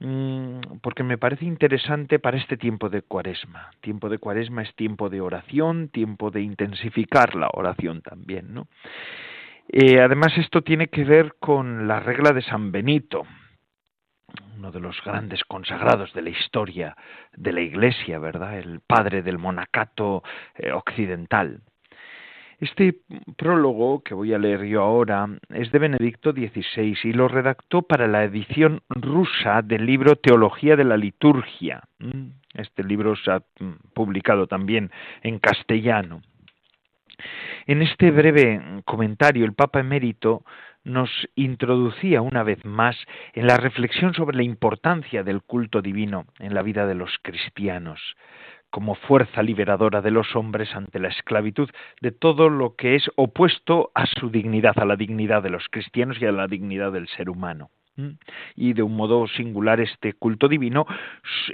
[0.00, 3.70] mm, porque me parece interesante para este tiempo de cuaresma.
[3.80, 8.66] Tiempo de cuaresma es tiempo de oración, tiempo de intensificar la oración también, ¿no?
[9.68, 13.24] Eh, además, esto tiene que ver con la regla de San Benito,
[14.56, 16.96] uno de los grandes consagrados de la historia
[17.36, 18.58] de la Iglesia, ¿verdad?
[18.58, 20.22] El padre del monacato
[20.56, 21.60] eh, occidental.
[22.60, 23.00] Este
[23.36, 28.06] prólogo que voy a leer yo ahora es de Benedicto XVI y lo redactó para
[28.06, 31.82] la edición rusa del libro Teología de la Liturgia.
[32.54, 33.42] Este libro se ha
[33.92, 34.90] publicado también
[35.22, 36.22] en castellano.
[37.66, 40.44] En este breve comentario, el Papa emérito
[40.84, 42.96] nos introducía una vez más
[43.32, 48.00] en la reflexión sobre la importancia del culto divino en la vida de los cristianos,
[48.70, 51.70] como fuerza liberadora de los hombres ante la esclavitud
[52.00, 56.20] de todo lo que es opuesto a su dignidad, a la dignidad de los cristianos
[56.20, 57.70] y a la dignidad del ser humano.
[58.56, 60.84] Y de un modo singular este culto divino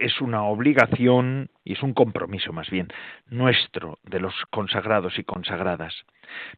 [0.01, 2.89] es una obligación y es un compromiso más bien
[3.28, 5.95] nuestro de los consagrados y consagradas.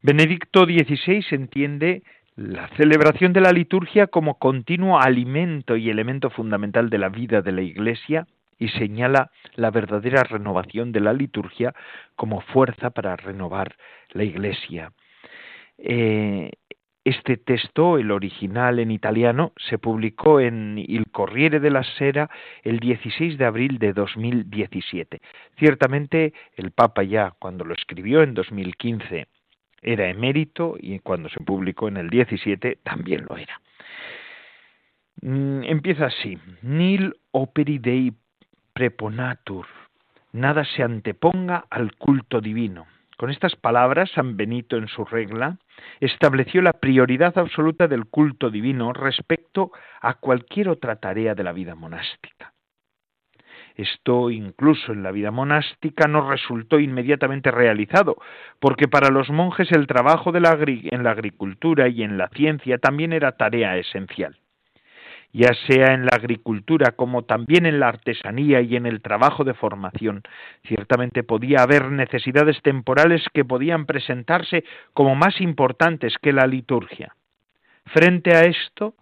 [0.01, 2.05] Benedicto XVI entiende
[2.37, 7.53] la celebración de la liturgia como continuo alimento y elemento fundamental de la vida de
[7.53, 8.27] la Iglesia
[8.59, 11.75] y señala la verdadera renovación de la liturgia
[12.17, 13.77] como fuerza para renovar
[14.13, 14.93] la Iglesia.
[15.79, 16.53] Eh,
[17.05, 22.31] este texto, el original en italiano, se publicó en Il Corriere della Sera
[22.63, 25.21] el 16 de abril de 2017.
[25.59, 29.27] Ciertamente el Papa ya cuando lo escribió en 2015
[29.83, 33.61] era emérito y cuando se publicó en el 17 también lo era.
[35.21, 38.13] Mm, empieza así: Nil operi dei
[38.73, 39.67] preponatur,
[40.33, 42.87] nada se anteponga al culto divino.
[43.19, 45.59] Con estas palabras, San Benito en su regla
[46.01, 49.71] estableció la prioridad absoluta del culto divino respecto
[50.01, 52.53] a cualquier otra tarea de la vida monástica.
[53.77, 58.17] Esto incluso en la vida monástica no resultó inmediatamente realizado,
[58.61, 63.33] porque para los monjes el trabajo en la agricultura y en la ciencia también era
[63.33, 64.37] tarea esencial
[65.33, 69.55] ya sea en la agricultura como también en la artesanía y en el trabajo de
[69.55, 70.23] formación.
[70.67, 77.15] Ciertamente podía haber necesidades temporales que podían presentarse como más importantes que la liturgia.
[77.87, 78.95] Frente a esto,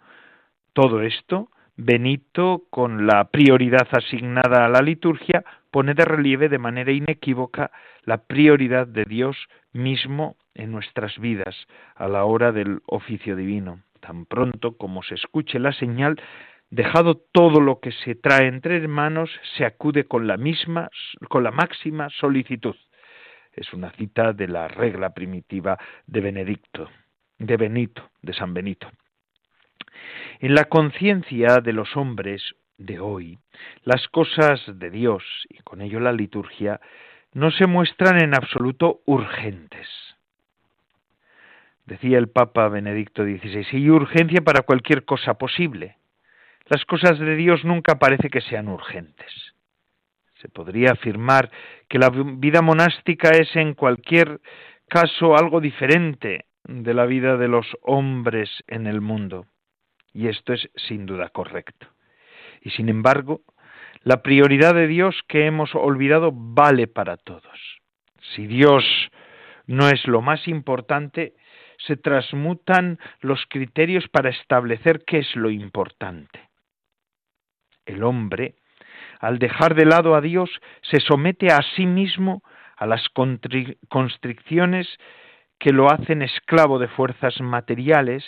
[0.72, 1.48] todo esto,
[1.82, 7.70] Benito, con la prioridad asignada a la liturgia, pone de relieve de manera inequívoca
[8.04, 9.36] la prioridad de Dios
[9.72, 11.56] mismo en nuestras vidas
[11.94, 16.20] a la hora del oficio divino tan pronto como se escuche la señal,
[16.70, 20.90] dejado todo lo que se trae entre manos, se acude con la misma,
[21.28, 22.76] con la máxima solicitud.
[23.52, 26.88] Es una cita de la regla primitiva de Benedicto,
[27.38, 28.88] de Benito, de San Benito.
[30.40, 32.42] En la conciencia de los hombres
[32.78, 33.38] de hoy,
[33.84, 36.80] las cosas de Dios y con ello la liturgia
[37.32, 39.86] no se muestran en absoluto urgentes
[41.90, 45.96] decía el Papa Benedicto XVI, y urgencia para cualquier cosa posible.
[46.66, 49.54] Las cosas de Dios nunca parece que sean urgentes.
[50.40, 51.50] Se podría afirmar
[51.88, 54.40] que la vida monástica es en cualquier
[54.88, 59.46] caso algo diferente de la vida de los hombres en el mundo.
[60.12, 61.86] Y esto es sin duda correcto.
[62.62, 63.42] Y sin embargo,
[64.02, 67.58] la prioridad de Dios que hemos olvidado vale para todos.
[68.34, 68.84] Si Dios
[69.66, 71.34] no es lo más importante,
[71.86, 76.50] se transmutan los criterios para establecer qué es lo importante.
[77.86, 78.56] El hombre,
[79.20, 80.50] al dejar de lado a Dios,
[80.82, 82.42] se somete a sí mismo
[82.76, 83.06] a las
[83.88, 84.88] constricciones
[85.58, 88.24] que lo hacen esclavo de fuerzas materiales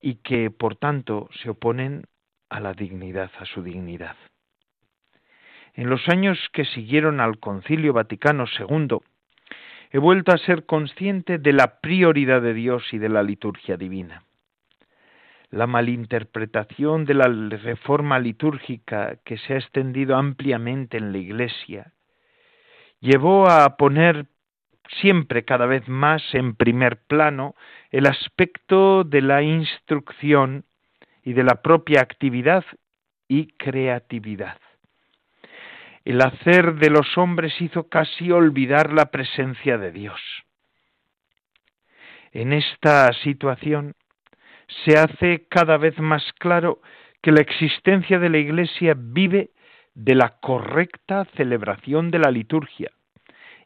[0.00, 2.04] y que, por tanto, se oponen
[2.48, 4.16] a la dignidad, a su dignidad.
[5.74, 8.98] En los años que siguieron al Concilio Vaticano II,
[9.90, 14.24] he vuelto a ser consciente de la prioridad de Dios y de la liturgia divina.
[15.50, 21.92] La malinterpretación de la reforma litúrgica que se ha extendido ampliamente en la Iglesia
[23.00, 24.26] llevó a poner
[25.00, 27.54] siempre cada vez más en primer plano
[27.90, 30.64] el aspecto de la instrucción
[31.22, 32.64] y de la propia actividad
[33.28, 34.58] y creatividad
[36.08, 40.18] el hacer de los hombres hizo casi olvidar la presencia de Dios.
[42.32, 43.94] En esta situación
[44.86, 46.80] se hace cada vez más claro
[47.20, 49.50] que la existencia de la Iglesia vive
[49.94, 52.90] de la correcta celebración de la liturgia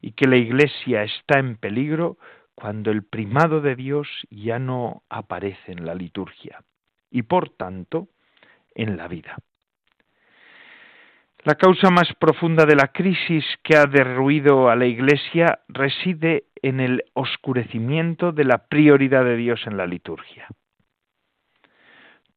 [0.03, 2.19] y que la Iglesia está en peligro
[2.55, 6.63] cuando el primado de Dios ya no aparece en la liturgia
[7.11, 8.09] y por tanto
[8.75, 9.37] en la vida.
[11.45, 16.81] La causa más profunda de la crisis que ha derruido a la Iglesia reside en
[16.81, 20.47] el oscurecimiento de la prioridad de Dios en la liturgia.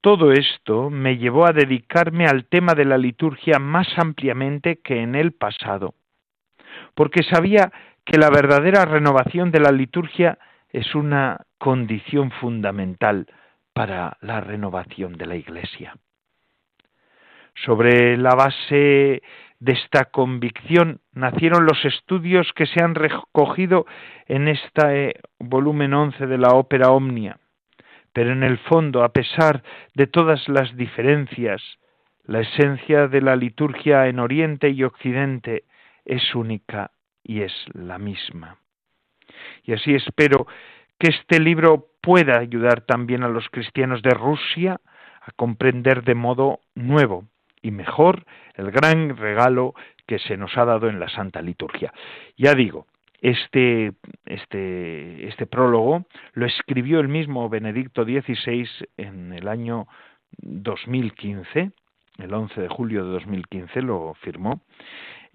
[0.02, 5.16] Todo esto me llevó a dedicarme al tema de la liturgia más ampliamente que en
[5.16, 5.96] el pasado,
[6.94, 7.72] porque sabía
[8.06, 10.38] que la verdadera renovación de la liturgia
[10.72, 13.28] es una condición fundamental
[13.74, 15.96] para la renovación de la Iglesia.
[17.66, 19.22] Sobre la base
[19.60, 23.86] de esta convicción nacieron los estudios que se han recogido
[24.28, 27.40] en este volumen 11 de la ópera Omnia.
[28.14, 29.64] Pero en el fondo, a pesar
[29.94, 31.62] de todas las diferencias,
[32.26, 35.64] la esencia de la liturgia en Oriente y Occidente
[36.06, 36.92] es única
[37.24, 38.58] y es la misma.
[39.64, 40.48] Y así espero
[41.00, 44.80] que este libro pueda ayudar también a los cristianos de Rusia
[45.22, 47.26] a comprender de modo nuevo
[47.62, 49.74] y mejor el gran regalo
[50.06, 51.92] que se nos ha dado en la Santa Liturgia.
[52.38, 52.86] Ya digo,
[53.22, 53.94] este,
[54.26, 59.88] este, este prólogo lo escribió el mismo Benedicto XVI en el año
[60.38, 61.72] 2015,
[62.20, 64.62] el 11 de julio de 2015 lo firmó,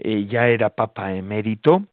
[0.02, 1.84] eh, ya era Papa emérito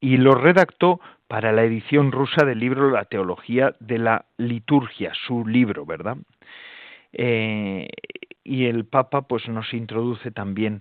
[0.00, 5.46] y lo redactó para la edición rusa del libro La Teología de la Liturgia, su
[5.46, 6.16] libro, ¿verdad?
[7.12, 7.88] Eh,
[8.42, 10.80] y el Papa pues nos introduce también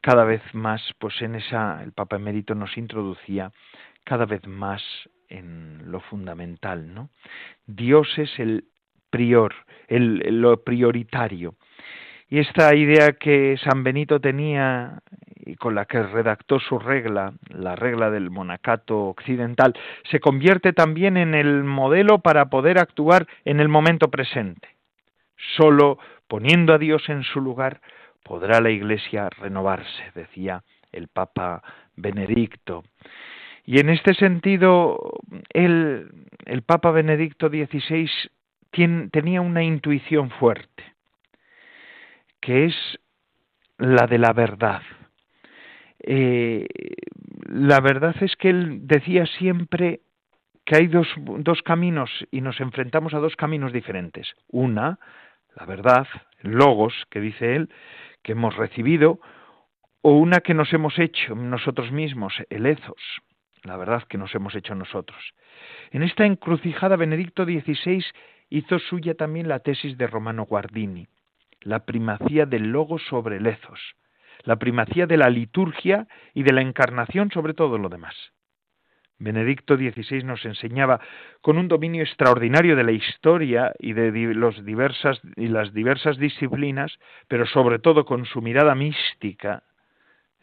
[0.00, 3.52] cada vez más pues en esa el Papa emérito nos introducía
[4.04, 4.82] cada vez más
[5.28, 7.10] en lo fundamental, ¿no?
[7.66, 8.64] Dios es el
[9.10, 9.54] prior,
[9.88, 11.54] el, lo prioritario.
[12.28, 15.02] Y esta idea que San Benito tenía
[15.44, 19.74] y con la que redactó su regla, la regla del monacato occidental,
[20.10, 24.68] se convierte también en el modelo para poder actuar en el momento presente.
[25.56, 27.80] Solo poniendo a Dios en su lugar,
[28.22, 30.62] podrá la Iglesia renovarse, decía
[30.92, 31.62] el Papa
[31.96, 32.84] Benedicto.
[33.64, 35.20] Y en este sentido,
[35.50, 36.10] el,
[36.66, 38.10] Papa Benedicto XVI
[39.10, 40.84] tenía una intuición fuerte,
[42.40, 42.74] que es
[43.78, 44.82] la de la verdad.
[46.02, 46.66] Eh,
[47.46, 50.00] la verdad es que él decía siempre
[50.64, 54.34] que hay dos, dos caminos y nos enfrentamos a dos caminos diferentes.
[54.48, 54.98] Una,
[55.56, 56.06] la verdad,
[56.40, 57.68] logos que dice él,
[58.22, 59.20] que hemos recibido,
[60.02, 62.76] o una que nos hemos hecho nosotros mismos, el
[63.64, 65.34] la verdad que nos hemos hecho nosotros.
[65.92, 68.04] En esta encrucijada Benedicto XVI
[68.50, 71.06] hizo suya también la tesis de Romano Guardini,
[71.60, 73.46] la primacía del logos sobre el
[74.44, 78.14] la primacía de la liturgia y de la encarnación sobre todo lo demás.
[79.22, 81.00] Benedicto XVI nos enseñaba
[81.42, 86.98] con un dominio extraordinario de la historia y de los diversas, y las diversas disciplinas,
[87.28, 89.62] pero sobre todo con su mirada mística.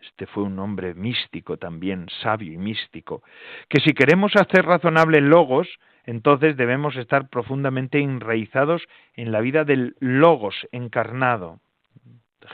[0.01, 3.21] Este fue un hombre místico también, sabio y místico,
[3.67, 5.67] que si queremos hacer razonable logos,
[6.05, 8.81] entonces debemos estar profundamente enraizados
[9.13, 11.59] en la vida del logos encarnado,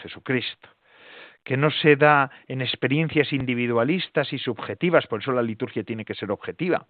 [0.01, 0.74] Jesucristo
[1.45, 6.15] que no se da en experiencias individualistas y subjetivas, por eso la liturgia tiene que
[6.15, 6.87] ser objetiva,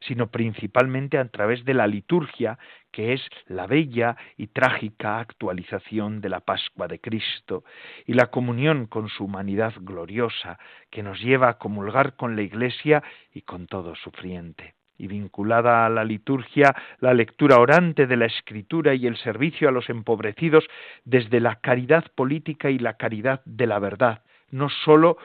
[0.00, 2.58] sino principalmente a través de la liturgia,
[2.92, 7.64] que es la bella y trágica actualización de la Pascua de Cristo
[8.06, 10.58] y la comunión con su humanidad gloriosa,
[10.90, 13.02] que nos lleva a comulgar con la Iglesia
[13.34, 18.94] y con todo sufriente y vinculada a la liturgia, la lectura orante de la escritura
[18.94, 20.64] y el servicio a los empobrecidos
[21.04, 25.16] desde la caridad política y la caridad de la verdad, no sólo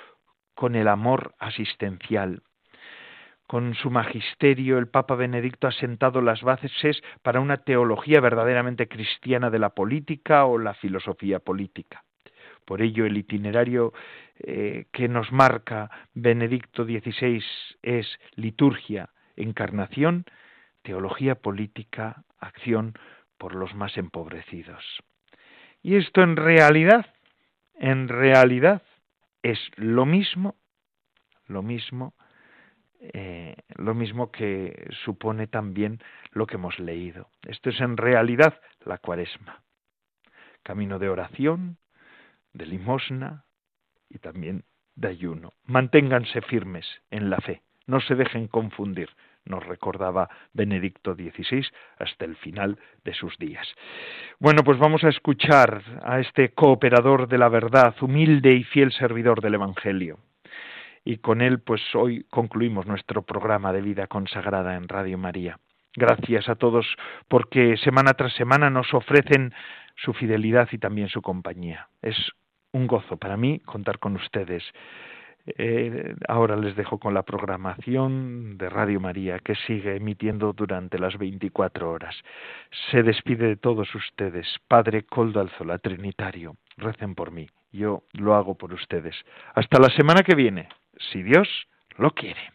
[0.53, 2.41] con el amor asistencial.
[3.47, 9.49] Con su magisterio, el Papa Benedicto ha sentado las bases para una teología verdaderamente cristiana
[9.49, 12.03] de la política o la filosofía política.
[12.63, 13.93] Por ello, el itinerario
[14.39, 17.43] eh, que nos marca Benedicto XVI
[17.83, 20.25] es liturgia, encarnación,
[20.83, 22.93] teología política, acción
[23.37, 24.83] por los más empobrecidos.
[25.81, 27.05] Y esto en realidad,
[27.75, 28.81] en realidad
[29.43, 30.55] es lo mismo,
[31.47, 32.13] lo mismo,
[32.99, 35.99] eh, lo mismo que supone también
[36.31, 37.29] lo que hemos leído.
[37.47, 39.61] Esto es en realidad la cuaresma.
[40.63, 41.77] Camino de oración,
[42.53, 43.45] de limosna
[44.09, 44.63] y también
[44.95, 45.53] de ayuno.
[45.65, 47.61] Manténganse firmes en la fe.
[47.85, 49.09] No se dejen confundir,
[49.45, 51.65] nos recordaba Benedicto XVI
[51.99, 53.67] hasta el final de sus días.
[54.39, 59.41] Bueno, pues vamos a escuchar a este cooperador de la verdad, humilde y fiel servidor
[59.41, 60.19] del Evangelio.
[61.07, 65.59] y con él pues hoy concluimos nuestro programa de vida consagrada en Radio María.
[65.95, 66.85] Gracias a todos
[67.27, 69.53] porque semana tras semana nos ofrecen
[69.95, 71.87] su fidelidad y también su compañía.
[72.01, 72.17] Es
[72.73, 74.63] un gozo para mí contar con ustedes.
[75.45, 81.17] Eh, ahora les dejo con la programación de Radio María que sigue emitiendo durante las
[81.17, 82.15] 24 horas.
[82.91, 86.55] Se despide de todos ustedes, Padre Coldo Alzola, Trinitario.
[86.77, 89.15] Recen por mí, yo lo hago por ustedes.
[89.53, 90.67] Hasta la semana que viene,
[91.11, 91.47] si Dios
[91.97, 92.54] lo quiere.